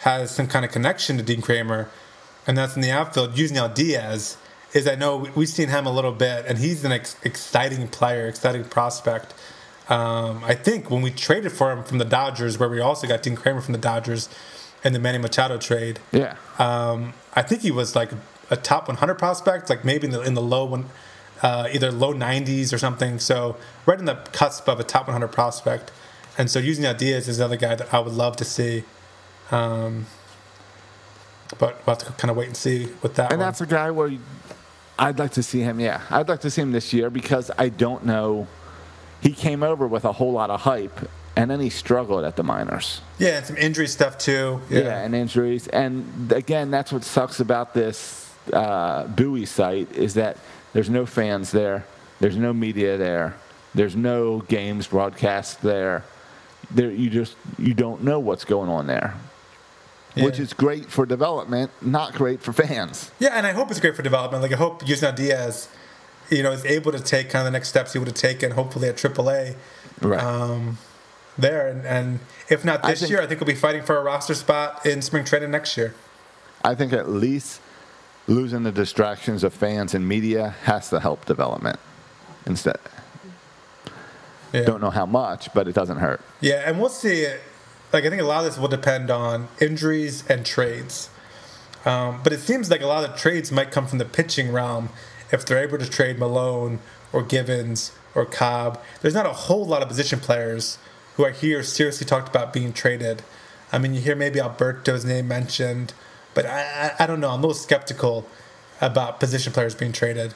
[0.00, 1.88] has some kind of connection to Dean Kremer,
[2.46, 3.34] and that's in the outfield.
[3.34, 4.36] Yusniel Diaz
[4.72, 7.88] is I know we- we've seen him a little bit, and he's an ex- exciting
[7.88, 9.32] player, exciting prospect.
[9.88, 13.22] Um, I think when we traded for him from the Dodgers, where we also got
[13.22, 14.28] Dean Kremer from the Dodgers
[14.82, 16.36] in the Manny Machado trade, Yeah.
[16.58, 18.10] um, I think he was like
[18.50, 20.86] a top 100 prospect, like maybe in the, in the low one,
[21.42, 23.18] uh, either low 90s or something.
[23.18, 23.56] So
[23.86, 25.90] right in the cusp of a top 100 prospect.
[26.38, 28.84] And so Yusniel Diaz is another guy that I would love to see.
[29.50, 30.06] Um,
[31.58, 33.46] but we'll have to kind of wait and see with that And one.
[33.48, 34.10] that's a guy where
[34.98, 36.00] I'd like to see him, yeah.
[36.10, 38.46] I'd like to see him this year because I don't know.
[39.24, 42.44] He came over with a whole lot of hype, and then he struggled at the
[42.44, 43.00] minors.
[43.18, 44.60] yeah, and some injury stuff too.
[44.70, 45.66] Yeah, and injuries.
[45.68, 50.36] And again, that's what sucks about this uh, Bowie site is that
[50.74, 51.84] there's no fans there,
[52.20, 53.34] there's no media there,
[53.74, 56.04] there's no games broadcast there.
[56.70, 59.14] There, you just you don't know what's going on there,
[60.16, 63.10] which is great for development, not great for fans.
[63.18, 64.42] Yeah, and I hope it's great for development.
[64.42, 65.68] Like I hope Yusniel Diaz,
[66.30, 68.52] you know, is able to take kind of the next steps he would have taken,
[68.52, 69.56] hopefully at AAA.
[70.00, 70.20] Right.
[70.22, 70.78] um,
[71.38, 71.68] there.
[71.68, 74.02] And, and if not I this think- year, I think we'll be fighting for a
[74.02, 75.94] roster spot in spring training next year.
[76.64, 77.60] I think at least
[78.26, 81.78] losing the distractions of fans and media has to help development.
[82.46, 82.78] Instead,
[84.52, 84.62] Yeah.
[84.64, 86.20] don't know how much, but it doesn't hurt.
[86.40, 87.26] Yeah, and we'll see.
[87.92, 91.08] Like I think a lot of this will depend on injuries and trades.
[91.84, 94.88] Um, but it seems like a lot of trades might come from the pitching realm
[95.32, 96.80] if they're able to trade Milone
[97.12, 98.80] or Givens or Cobb.
[99.00, 100.78] There's not a whole lot of position players
[101.16, 103.22] who I hear seriously talked about being traded.
[103.72, 105.92] I mean, you hear maybe Alberto's name mentioned,
[106.34, 107.30] but I, I, I don't know.
[107.30, 108.26] I'm a little skeptical
[108.80, 110.34] about position players being traded.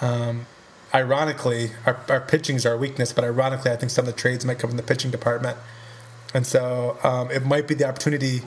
[0.00, 0.46] Um,
[0.94, 4.44] ironically, our, our pitching is our weakness, but ironically, I think some of the trades
[4.44, 5.56] might come from the pitching department.
[6.32, 8.42] And so um, it might be the opportunity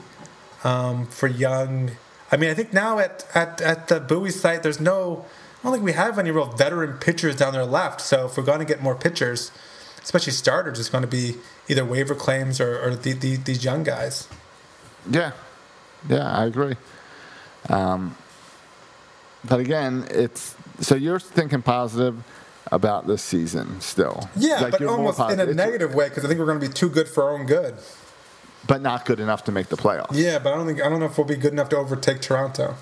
[0.62, 1.92] um, for young.
[2.32, 5.26] I mean, I think now at, at, at the Bowie site, there's no,
[5.64, 8.02] I don't think we have any real veteran pitchers down there left.
[8.02, 9.50] So if we're going to get more pitchers,
[10.02, 11.36] especially starters, it's going to be
[11.68, 14.28] either waiver claims or, or the, the, these young guys.
[15.10, 15.32] Yeah,
[16.06, 16.74] yeah, I agree.
[17.70, 18.14] Um,
[19.42, 22.22] but again, it's so you're thinking positive
[22.70, 24.28] about this season still.
[24.36, 26.72] Yeah, Like, but almost in a negative way because I think we're going to be
[26.72, 27.76] too good for our own good.
[28.66, 30.12] but not good enough to make the playoffs.
[30.12, 32.20] Yeah, but I don't think I don't know if we'll be good enough to overtake
[32.20, 32.74] Toronto.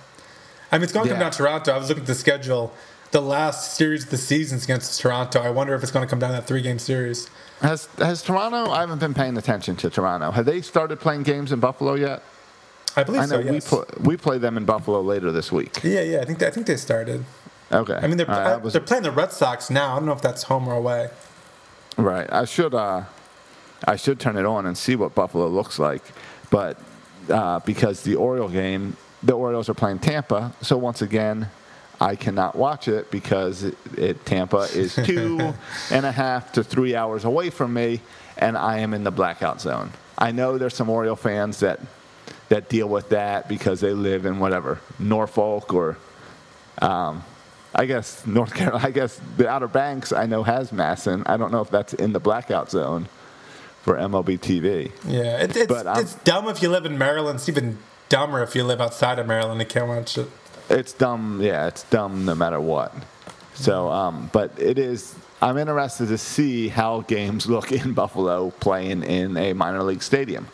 [0.73, 1.25] I mean, it's going to come Yeah.
[1.25, 1.73] down to Toronto.
[1.73, 2.73] I was looking at the schedule.
[3.11, 5.41] The last series of the season's against Toronto.
[5.43, 7.29] I wonder if it's going to come down to that three game series.
[7.61, 8.71] Has has Toronto?
[8.71, 10.31] I haven't been paying attention to Toronto.
[10.31, 12.23] Have they started playing games in Buffalo yet?
[12.97, 13.51] I believe I know so.
[13.53, 13.53] Yes.
[13.53, 15.81] we play, we play them in Buffalo later this week.
[15.85, 16.21] yeah, yeah.
[16.21, 17.25] I think they, I think they started.
[17.71, 17.95] Okay.
[17.95, 19.93] I mean, they're right, I was- they're playing the Red Sox now.
[19.93, 21.09] I don't know if that's home or away.
[21.99, 22.31] Right.
[22.33, 23.03] I should uh,
[23.87, 26.03] I should turn it on and see what Buffalo looks like,
[26.51, 26.79] but
[27.29, 31.49] uh, because the Oriole game, the Orioles are playing Tampa, so once again,
[32.01, 35.55] I cannot watch it because it, it, Tampa is two
[35.91, 38.01] and a half to three hours away from me,
[38.37, 39.93] and I am in the blackout zone.
[40.19, 41.81] I know there's some Oriole fans that
[42.49, 45.97] that deal with that because they live in whatever Norfolk or
[46.81, 47.25] um,
[47.75, 48.87] I guess North Carolina.
[48.87, 51.23] I guess the Outer Banks I know has MASN.
[51.27, 53.09] I don't know if that's in the blackout zone
[53.83, 54.91] for MLB TV.
[55.07, 57.37] Yeah, it, it's it's dumb if you live in Maryland.
[57.37, 57.79] It's even
[58.13, 60.29] dumber if you live outside of Maryland and can't watch it.
[60.69, 61.41] It's dumb.
[61.41, 62.95] Yeah, it's dumb no matter what.
[63.55, 65.15] So, um, but it is.
[65.41, 70.47] I'm interested to see how games look in Buffalo playing in a minor league stadium.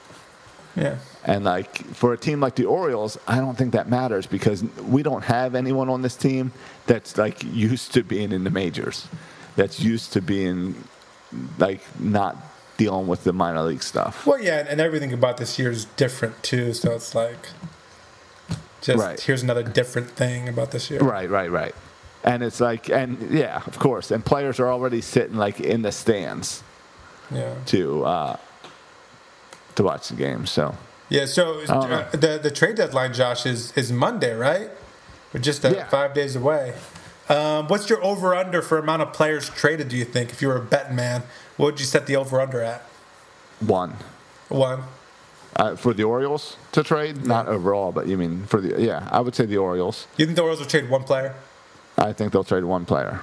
[0.77, 0.99] Yeah.
[1.25, 5.03] And like for a team like the Orioles, I don't think that matters because we
[5.03, 6.53] don't have anyone on this team
[6.87, 9.09] that's like used to being in the majors,
[9.57, 10.77] that's used to being
[11.59, 12.37] like not
[12.79, 14.25] dealing with the minor league stuff.
[14.27, 16.73] Well, yeah, and, and everything about this year is different too.
[16.73, 17.49] So it's like,
[18.81, 19.21] just Right.
[19.21, 21.01] here's another different thing about this year.
[21.01, 21.75] Right, right, right.
[22.25, 24.11] And it's like, and yeah, of course.
[24.11, 26.63] And players are already sitting like in the stands
[27.31, 27.55] Yeah.
[27.67, 28.37] to uh,
[29.75, 30.47] to watch the game.
[30.47, 30.75] So
[31.09, 31.27] Yeah.
[31.27, 34.71] So uh, the the trade deadline, Josh, is is Monday, right?
[35.33, 35.89] We're just uh, Yeah.
[35.89, 36.75] five days away.
[37.29, 39.89] Um, what's your over under for amount of players traded?
[39.91, 41.25] Do you think, if you were a betting man,
[41.59, 42.83] what would you set the over under at?
[43.61, 43.97] one
[44.49, 44.85] One.
[45.57, 49.21] uh, for the Orioles to trade, not overall, but you mean for the yeah, I
[49.21, 50.07] would say the Orioles.
[50.17, 51.35] You think the Orioles will trade one player,
[51.99, 53.21] I think they'll trade one player.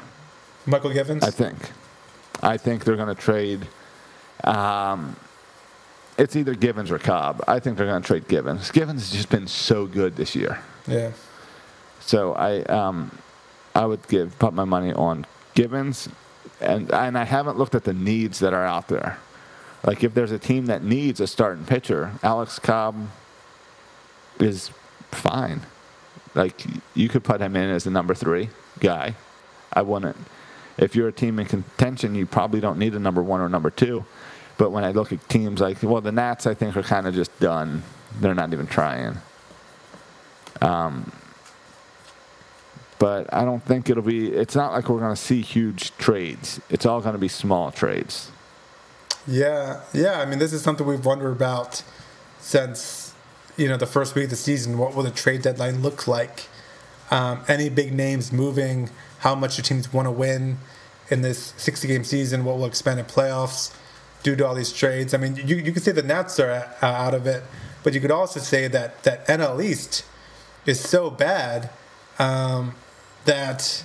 [0.68, 1.24] Mychal Givens?
[1.24, 1.58] I think.
[2.44, 3.66] I think they're going to trade.
[4.44, 5.16] Um,
[6.18, 7.44] it's either Givens or Cobb.
[7.48, 8.72] I think they're going to trade Givens.
[8.72, 10.60] Givens has just been so good this year.
[10.88, 11.12] yeah.
[12.02, 13.18] So I, um,
[13.74, 15.26] I would give put my money on
[15.56, 16.08] Givens,
[16.62, 19.18] and and I haven't looked at the needs that are out there.
[19.84, 23.10] Like if there's a team that needs a starting pitcher, Alex Cobb
[24.40, 24.72] is
[25.12, 25.62] fine.
[26.34, 29.16] Like you could put him in as the number three guy.
[29.72, 30.18] I wouldn't.
[30.78, 33.70] If you're a team in contention, you probably don't need a number one or number
[33.70, 34.06] two.
[34.58, 37.14] But when I look at teams like, well, the Nats, I think are kind of
[37.14, 37.84] just done.
[38.20, 39.18] They're not even trying.
[40.62, 41.12] Um,
[43.00, 44.32] but I don't think it'll be.
[44.32, 46.62] It's not like we're going to see huge trades.
[46.70, 48.32] It's all going to be small trades.
[49.28, 50.20] Yeah, yeah.
[50.22, 51.84] I mean, this is something we've wondered about
[52.40, 53.14] since
[53.58, 54.78] you know the first week of the season.
[54.78, 56.48] What will the trade deadline look like?
[57.12, 58.90] Um, any big names moving?
[59.20, 60.58] How much do teams want to win
[61.10, 62.46] in this 60-game season?
[62.46, 63.76] What will expanded playoffs
[64.24, 65.14] do to all these trades?
[65.14, 67.44] I mean, you you could say the Nets are uh, out of it,
[67.84, 70.06] but you could also say that that NL East
[70.66, 71.70] is so bad
[72.20, 72.76] um,
[73.26, 73.84] that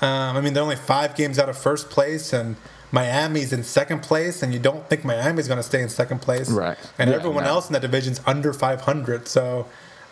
[0.00, 2.56] um, I mean, they're only five games out of first place, and
[2.90, 6.50] Miami's in second place, and you don't think Miami's going to stay in second place,
[6.50, 6.76] Right.
[6.98, 7.50] And Yeah, everyone no.
[7.50, 9.66] else in that division's under 500, so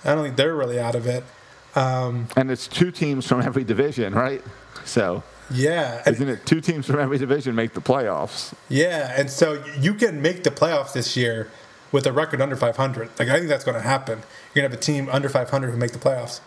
[0.04, 1.24] I don't think they're really out of it.
[1.74, 4.42] And it's two teams from every division, right?
[4.84, 8.54] So Yeah, isn't it two teams from every division make the playoffs?
[8.68, 11.48] yeah, and so you can make the playoffs this year
[11.90, 13.10] with a record under 500.
[13.18, 14.20] Like I think that's going to happen.
[14.54, 16.40] You're going to have a team under 500 who make the playoffs.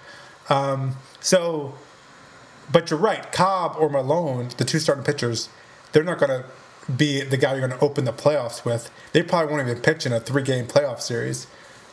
[0.49, 1.75] Um, so,
[2.71, 3.31] but you're right.
[3.31, 5.49] Cobb or Milone, the two starting pitchers,
[5.91, 6.45] they're not going to
[6.91, 8.91] be the guy you're going to open the playoffs with.
[9.11, 11.47] They probably won't even pitch in a three-game playoff series,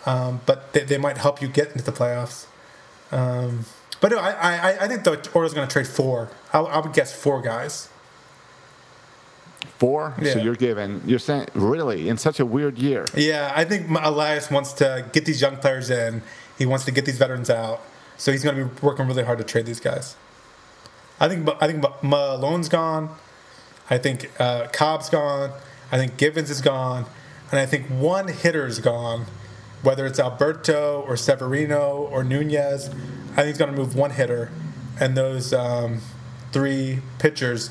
[0.06, 2.46] um, but they, they might help you get into the playoffs.
[3.10, 3.64] Um,
[4.00, 6.30] but no, I, I, I think the Orioles going to trade four.
[6.52, 7.88] I, I would guess four guys.
[9.78, 10.14] Four.
[10.20, 10.32] Yeah.
[10.34, 11.02] So you're giving.
[11.06, 13.06] You're saying really in such a weird year.
[13.14, 16.22] Yeah, I think Elias wants to get these young players in.
[16.58, 17.80] He wants to get these veterans out.
[18.16, 20.16] So he's going to be working really hard to trade these guys.
[21.20, 23.14] I think I think Milone's gone.
[23.90, 25.50] I think uh, Cobb's gone.
[25.90, 27.04] I think Givens is gone,
[27.50, 29.26] and I think one hitter's gone.
[29.82, 34.50] Whether it's Alberto or Severino or Nunez, I think he's going to move one hitter,
[35.00, 36.00] and those um,
[36.52, 37.70] three pitchers.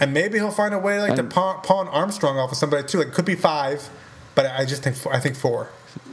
[0.00, 2.98] and maybe he'll find a way like to pawn, pawn Armstrong off of somebody too.
[2.98, 3.88] Like it could be five,
[4.34, 5.70] but I just think four, I think four.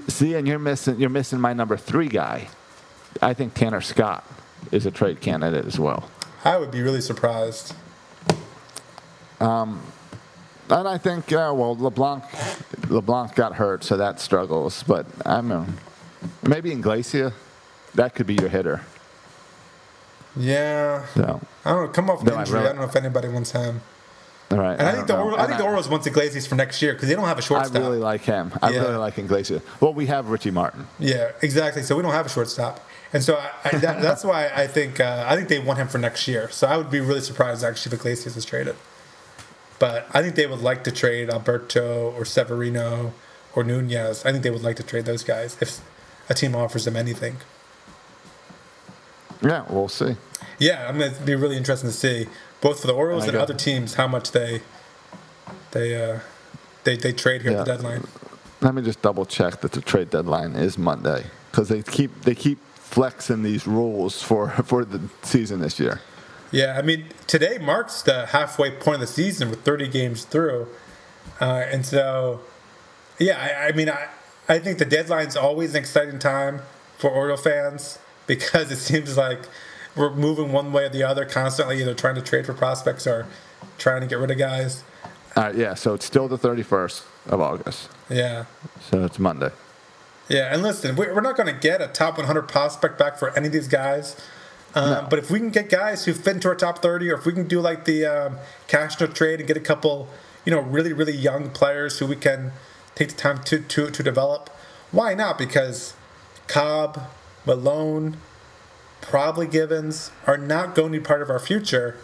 [0.08, 2.48] See, and you're missing you're missing my number three guy.
[3.22, 4.26] I think Tanner Scott
[4.72, 6.10] is a trade candidate as well.
[6.44, 7.74] I would be really surprised.
[9.40, 12.24] And I think, uh, well, LeBlanc,
[12.90, 14.84] LeBlanc got hurt, so that struggles.
[14.84, 15.66] But I mean,
[16.44, 17.34] maybe Iglesias,
[17.96, 18.82] that could be your hitter.
[20.34, 21.90] Yeah, So, I don't know.
[21.90, 22.60] Come off I injury.
[22.60, 23.82] I really- don't know if anybody wants him.
[24.50, 24.80] all right.
[24.80, 25.18] And I, think the.
[25.18, 27.42] Orioles, I think the Orioles wants Iglesias for next year because they don't have a
[27.42, 27.76] shortstop.
[27.76, 28.54] I really like him.
[28.62, 28.80] I Yeah.
[28.84, 29.62] really like Iglesias.
[29.82, 30.88] Well, we have Richie Martin.
[31.00, 31.84] Yeah, exactly.
[31.84, 32.80] So we don't have a shortstop,
[33.14, 35.88] and so I, I, that, that's why I think uh, I think they want him
[35.88, 36.50] for next year.
[36.50, 38.76] So I would be really surprised actually if Iglesias is traded.
[39.80, 43.14] But I think they would like to trade Alberto or Severino
[43.56, 44.24] or Nunez.
[44.26, 45.82] I think they would like to trade those guys if
[46.30, 47.38] a team offers them anything.
[49.42, 50.16] Yeah, we'll see.
[50.60, 52.28] Yeah, I'm gonna be really interesting to see
[52.62, 54.62] both for the Orioles And and other teams how much they
[55.72, 56.20] they uh,
[56.84, 58.06] they they trade here at the deadline.
[58.62, 62.36] Let me just double check that the trade deadline is Monday because they keep they
[62.36, 62.60] keep
[62.92, 66.02] flexing these rules for for the season this year.
[66.52, 70.68] Yeah, I mean, today marks the halfway point of the season with 30 games through.
[71.40, 72.42] Uh, and so,
[73.18, 74.10] yeah, I, I mean, I,
[74.50, 76.62] I think the deadline's always an exciting time
[76.98, 79.40] for Oriole fans because it seems like
[79.96, 83.28] we're moving one way or the other constantly, either trying to trade for prospects or
[83.78, 84.84] trying to get rid of guys.
[85.38, 87.90] Right, yeah, so it's still the 31st of August.
[88.10, 88.46] Yeah.
[88.82, 89.52] So it's Monday.
[90.32, 93.36] Yeah, and listen, we- we're not going to get a top 100 prospect back for
[93.38, 94.16] any of these guys.
[94.74, 97.26] Um, But if we can get guys who fit into our top 30, or if
[97.26, 98.38] we can do like the um,
[98.70, 100.08] Cashner trade and get a couple,
[100.46, 102.54] you know, really, really young players who we can
[102.96, 104.50] take the time to, to, to develop,
[104.92, 105.38] why not?
[105.38, 105.94] Because
[106.48, 107.02] Cobb,
[107.46, 108.16] Milone,
[109.02, 111.98] probably Givens are not going to be part of our future.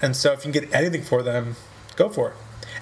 [0.00, 1.56] And so if you can get anything for them,
[1.96, 2.34] go for it.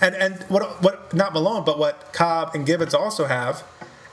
[0.03, 3.65] And and what what not Milone, but what Cobb and Givens also have,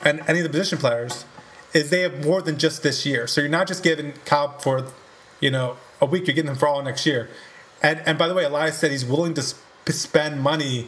[0.03, 1.25] and any of the position players,
[1.73, 3.27] is they have more than just this year.
[3.27, 4.87] So you're not just giving Cobb for,
[5.39, 6.27] you know, a week.
[6.27, 7.29] You're getting them for all next year.
[7.81, 10.87] And and by the way, Elias said he's willing to sp- spend money,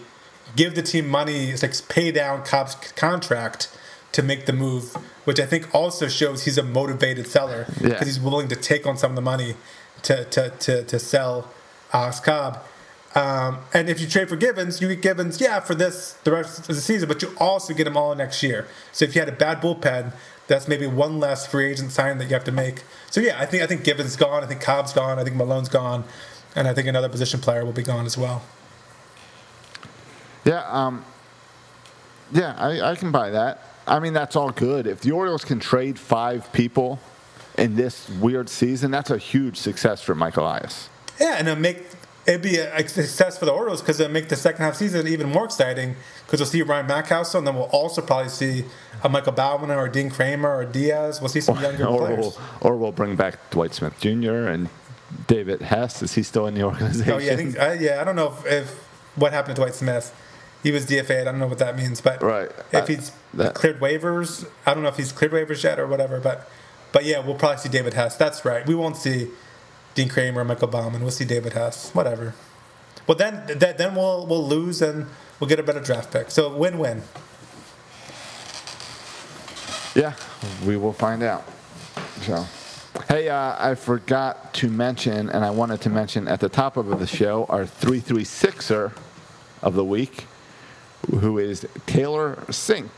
[0.56, 3.70] give the team money, it's like pay down Cobb's c- contract
[4.12, 4.94] to make the move,
[5.26, 8.04] which I think also shows he's a motivated seller because Yeah.
[8.04, 9.56] he's willing to take on some of the money
[10.04, 11.50] to to to, to sell
[11.94, 12.64] Alex Cobb.
[13.20, 16.60] Um, and if you trade for Givens, you get Givens, yeah, for this the rest
[16.60, 18.66] of the season, but you also get him all next year.
[18.94, 20.14] So if you had a bad bullpen,
[20.48, 22.84] that's maybe one less free agent sign that you have to make.
[23.12, 25.68] So yeah, I think I think Givens gone, I think Cobb's gone, I think Milone's
[25.68, 26.06] gone,
[26.56, 28.42] and I think another position player will be gone as well.
[30.46, 31.04] Yeah, um,
[32.32, 33.62] yeah, I, I can buy that.
[33.86, 34.88] I mean, that's all good.
[34.88, 37.02] If the Orioles can trade five people
[37.58, 40.90] in this weird season, that's a huge success for Mike Elias.
[41.20, 44.36] Yeah, and it'll make it'd be a, success for the Orioles because it'll make the
[44.36, 45.96] second half season even more exciting
[46.26, 48.66] because we'll see Ryan Mountcastle and then we'll also probably see
[49.04, 51.22] a Michael Baumann or Dean Kremer or Diaz.
[51.22, 52.20] We'll see some younger or, players.
[52.20, 54.48] we'll, or we'll bring back Dwight Smith Jr.
[54.48, 54.70] and
[55.28, 56.04] David Hess.
[56.04, 57.12] Is he still in the organization?
[57.14, 58.02] Oh yeah, I think uh, yeah.
[58.02, 60.14] I don't know if, if what happened to Dwight Smith.
[60.62, 61.22] He was DFA'd.
[61.22, 62.52] I don't know what that means, but Right.
[62.74, 65.88] if Uh, he's that- cleared waivers, I don't know if he's cleared waivers yet or
[65.88, 66.20] whatever.
[66.20, 66.50] But
[66.92, 68.18] but yeah, we'll probably see David Hess.
[68.18, 68.66] That's right.
[68.68, 69.30] We won't see
[70.00, 71.02] Dean Kremer, Michael Baumann.
[71.02, 71.94] We'll see David Hess.
[71.94, 72.34] Whatever.
[73.06, 75.08] Well, then then then we'll we'll lose and
[75.42, 76.32] we'll get a better draft pick.
[76.32, 77.04] So win win.
[79.94, 80.14] Yeah,
[80.66, 81.44] we will find out.
[82.22, 82.46] So,
[83.10, 86.98] hey, uh, I forgot to mention, and I wanted to mention at the top of
[86.98, 88.94] the show, our 336er
[89.62, 90.28] of the week,
[91.12, 92.90] who is Taylor Sink.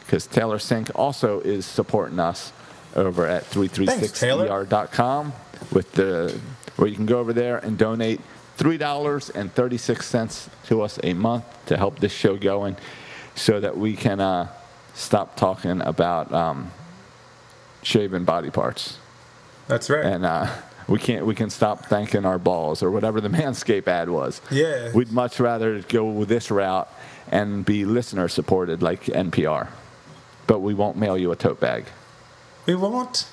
[0.00, 2.52] Because Taylor Sink also is supporting us
[2.94, 4.48] over at Thanks, Taylor.
[4.48, 5.32] 336er.com
[5.70, 6.38] with the
[6.76, 8.20] where you can go over there and donate
[8.56, 12.76] three dollars and thirty six cents to us a month to help this show going,
[13.34, 14.48] so that we can uh,
[14.94, 16.70] stop talking about um,
[17.82, 18.98] shaving body parts
[19.68, 20.04] That's right.
[20.04, 20.48] and uh,
[20.88, 24.40] we can't we can stop thanking our balls or whatever the Manscaped ad was.
[24.50, 24.92] Yeah.
[24.92, 26.88] we'd much rather go this route
[27.30, 29.68] and be listener supported like NPR,
[30.46, 31.84] but we won't mail you a tote bag.
[32.66, 33.26] We won't.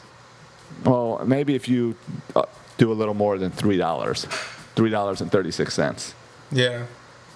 [0.84, 1.96] Well, maybe if you
[2.36, 2.44] uh,
[2.78, 4.26] do a little more than three dollars,
[4.76, 6.14] three dollars and thirty six cents.
[6.52, 6.86] Yeah.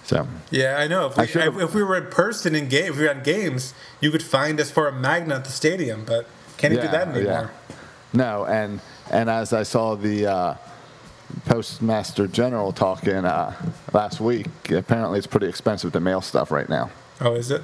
[0.04, 1.06] So Yeah, I know.
[1.06, 3.72] If we, should've- if we were in person in game, if we were at games,
[4.00, 6.26] you could find us for a magnet at the stadium, but
[6.58, 7.50] can't even do that anymore.
[8.12, 8.80] No, and
[9.10, 10.54] and as I saw the uh,
[11.46, 13.54] postmaster general talking uh,
[13.92, 16.90] last week, apparently it's pretty expensive to mail stuff right now.
[17.20, 17.62] Oh, is it?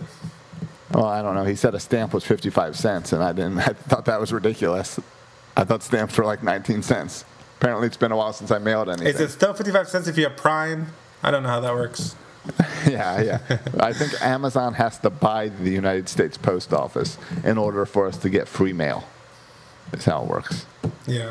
[0.92, 1.44] Well, I don't know.
[1.44, 3.58] He said a stamp was 55 cents, and I didn't.
[3.60, 4.98] I thought that was ridiculous.
[5.56, 7.24] I thought stamps were like 19 cents.
[7.58, 9.06] Apparently, it's been a while since I mailed anything.
[9.06, 10.86] Is it still 55 cents if you have Prime
[11.22, 12.16] I don't know how that works.
[12.88, 13.58] yeah, yeah.
[13.80, 18.16] I think Amazon has to buy the United States Post Office in order for us
[18.18, 19.04] to get free mail.
[19.90, 20.64] That's how it works.
[21.06, 21.30] Yeah.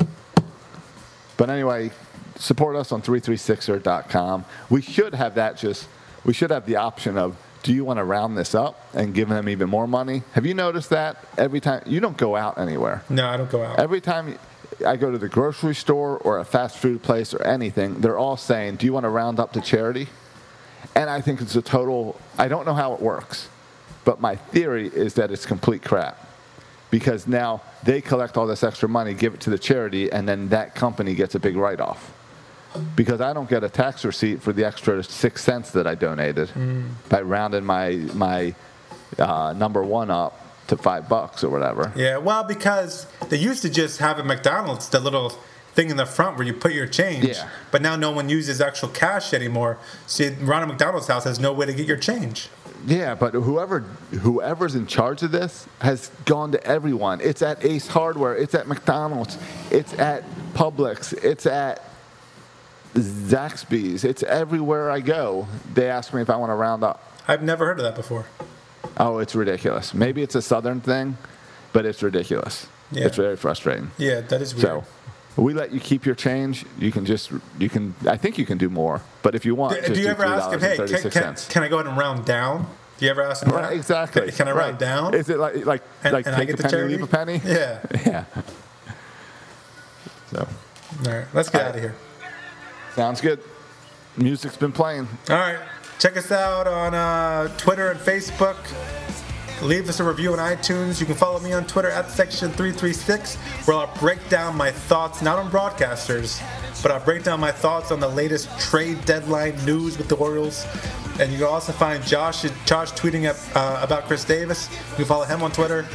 [1.36, 1.90] But anyway,
[2.36, 4.44] support us on 336er.com.
[4.68, 5.88] We should have that just,
[6.24, 9.28] we should have the option of, do you want to round this up and give
[9.28, 10.22] them even more money?
[10.32, 11.82] Have you noticed that every time?
[11.86, 13.02] You don't go out anywhere.
[13.08, 13.78] No, I don't go out.
[13.78, 14.38] Every time
[14.86, 18.36] I go to the grocery store or a fast food place or anything, they're all
[18.36, 20.08] saying, do you want to round up to charity?
[20.94, 23.48] And I think it's a total, I don't know how it works,
[24.04, 26.26] but my theory is that it's complete crap.
[26.90, 30.48] Because now they collect all this extra money, give it to the charity, and then
[30.48, 32.12] that company gets a big write off.
[32.94, 36.50] Because I don't get a tax receipt for the extra six cents that I donated
[37.08, 38.54] by rounding my, my
[39.18, 41.92] uh, number one up to five bucks or whatever.
[41.96, 45.30] Yeah, well, because they used to just have at McDonald's the little
[45.74, 47.24] thing in the front where you put your change.
[47.24, 47.48] Yeah.
[47.70, 49.78] But now no one uses actual cash anymore.
[50.06, 52.48] See, Ronald McDonald's house has no way to get your change.
[52.86, 53.80] Yeah, but whoever
[54.20, 57.20] whoever's in charge of this has gone to everyone.
[57.20, 59.36] It's at Ace Hardware, it's at McDonald's,
[59.70, 61.84] it's at Publix, it's at
[62.94, 64.04] Zaxby's.
[64.04, 65.46] It's everywhere I go.
[65.74, 67.02] They ask me if I want to round up.
[67.28, 68.26] I've never heard of that before.
[68.96, 69.94] Oh, it's ridiculous.
[69.94, 71.16] Maybe it's a southern thing,
[71.72, 72.66] but it's ridiculous.
[72.90, 73.06] Yeah.
[73.06, 73.90] It's very frustrating.
[73.98, 74.62] Yeah, that is weird.
[74.66, 74.84] So
[75.40, 76.66] we let you keep your change.
[76.78, 77.94] You can just you can.
[78.06, 80.24] I think you can do more, but if you want, do, just do you ever
[80.24, 82.66] ask him, hey, can, can, can I go ahead and round down?
[82.98, 84.22] Do you ever ask him Right, exactly.
[84.28, 84.78] Can, can I round Right.
[84.80, 85.14] down?
[85.14, 87.40] Is it like like And- like and I get a the penny, leave a penny?
[87.44, 87.78] Yeah.
[88.06, 88.24] Yeah.
[90.32, 90.48] So
[91.06, 91.94] All right, let's get out of here.
[92.94, 93.40] Sounds good.
[94.16, 95.08] Music's been playing.
[95.28, 95.58] All right.
[95.98, 98.56] Check us out on uh, Twitter and Facebook.
[99.62, 100.98] Leave us a review on iTunes.
[100.98, 103.36] You can follow me on Twitter at Section336,
[103.66, 106.42] where I'll break down my thoughts, not on broadcasters,
[106.82, 110.64] but I'll break down my thoughts on the latest trade deadline news with the Orioles.
[111.20, 114.70] And you can also find Josh, Josh tweeting up, uh, about Chris Davis.
[114.92, 115.86] You can follow him on Twitter.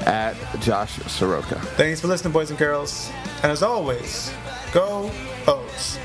[0.00, 1.58] At Josh Soroka.
[1.76, 3.10] Thanks for listening, boys and girls.
[3.42, 4.30] And as always,
[4.72, 5.10] go
[5.48, 5.98] O's.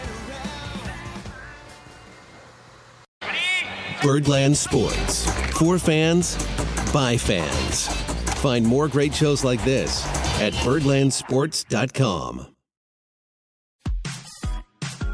[4.02, 5.30] Birdland Sports.
[5.58, 6.36] For fans,
[6.94, 7.88] by fans.
[8.42, 10.06] Find more great shows like this
[10.42, 12.48] at birdlandsports.com.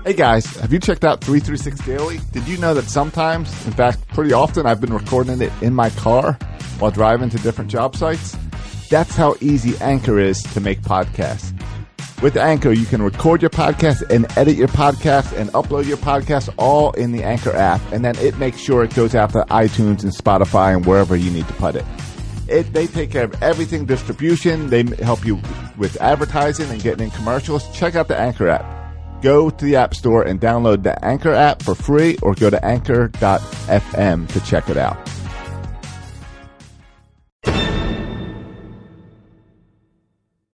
[0.06, 2.20] Hey guys, have you checked out 336 Daily?
[2.32, 5.90] Did you know that sometimes, in fact, pretty often, I've been recording it in my
[5.92, 6.34] car
[6.80, 8.36] while driving to different job sites?
[8.90, 11.54] That's how easy Anchor is to make podcasts.
[12.22, 16.53] With Anchor, you can record your podcast and edit your podcast and upload your podcast
[16.57, 20.03] all in the Anchor app, and then it makes sure it goes out to iTunes
[20.03, 21.86] and Spotify and wherever you need to put it.
[22.49, 24.70] It, they take care of everything distribution.
[24.70, 25.39] They help you
[25.78, 27.72] with advertising and getting in commercials.
[27.74, 29.22] Check out the Anchor app.
[29.22, 32.63] Go to the App Store and download the Anchor app for free or go to
[32.65, 34.97] anchor.fm to check it out.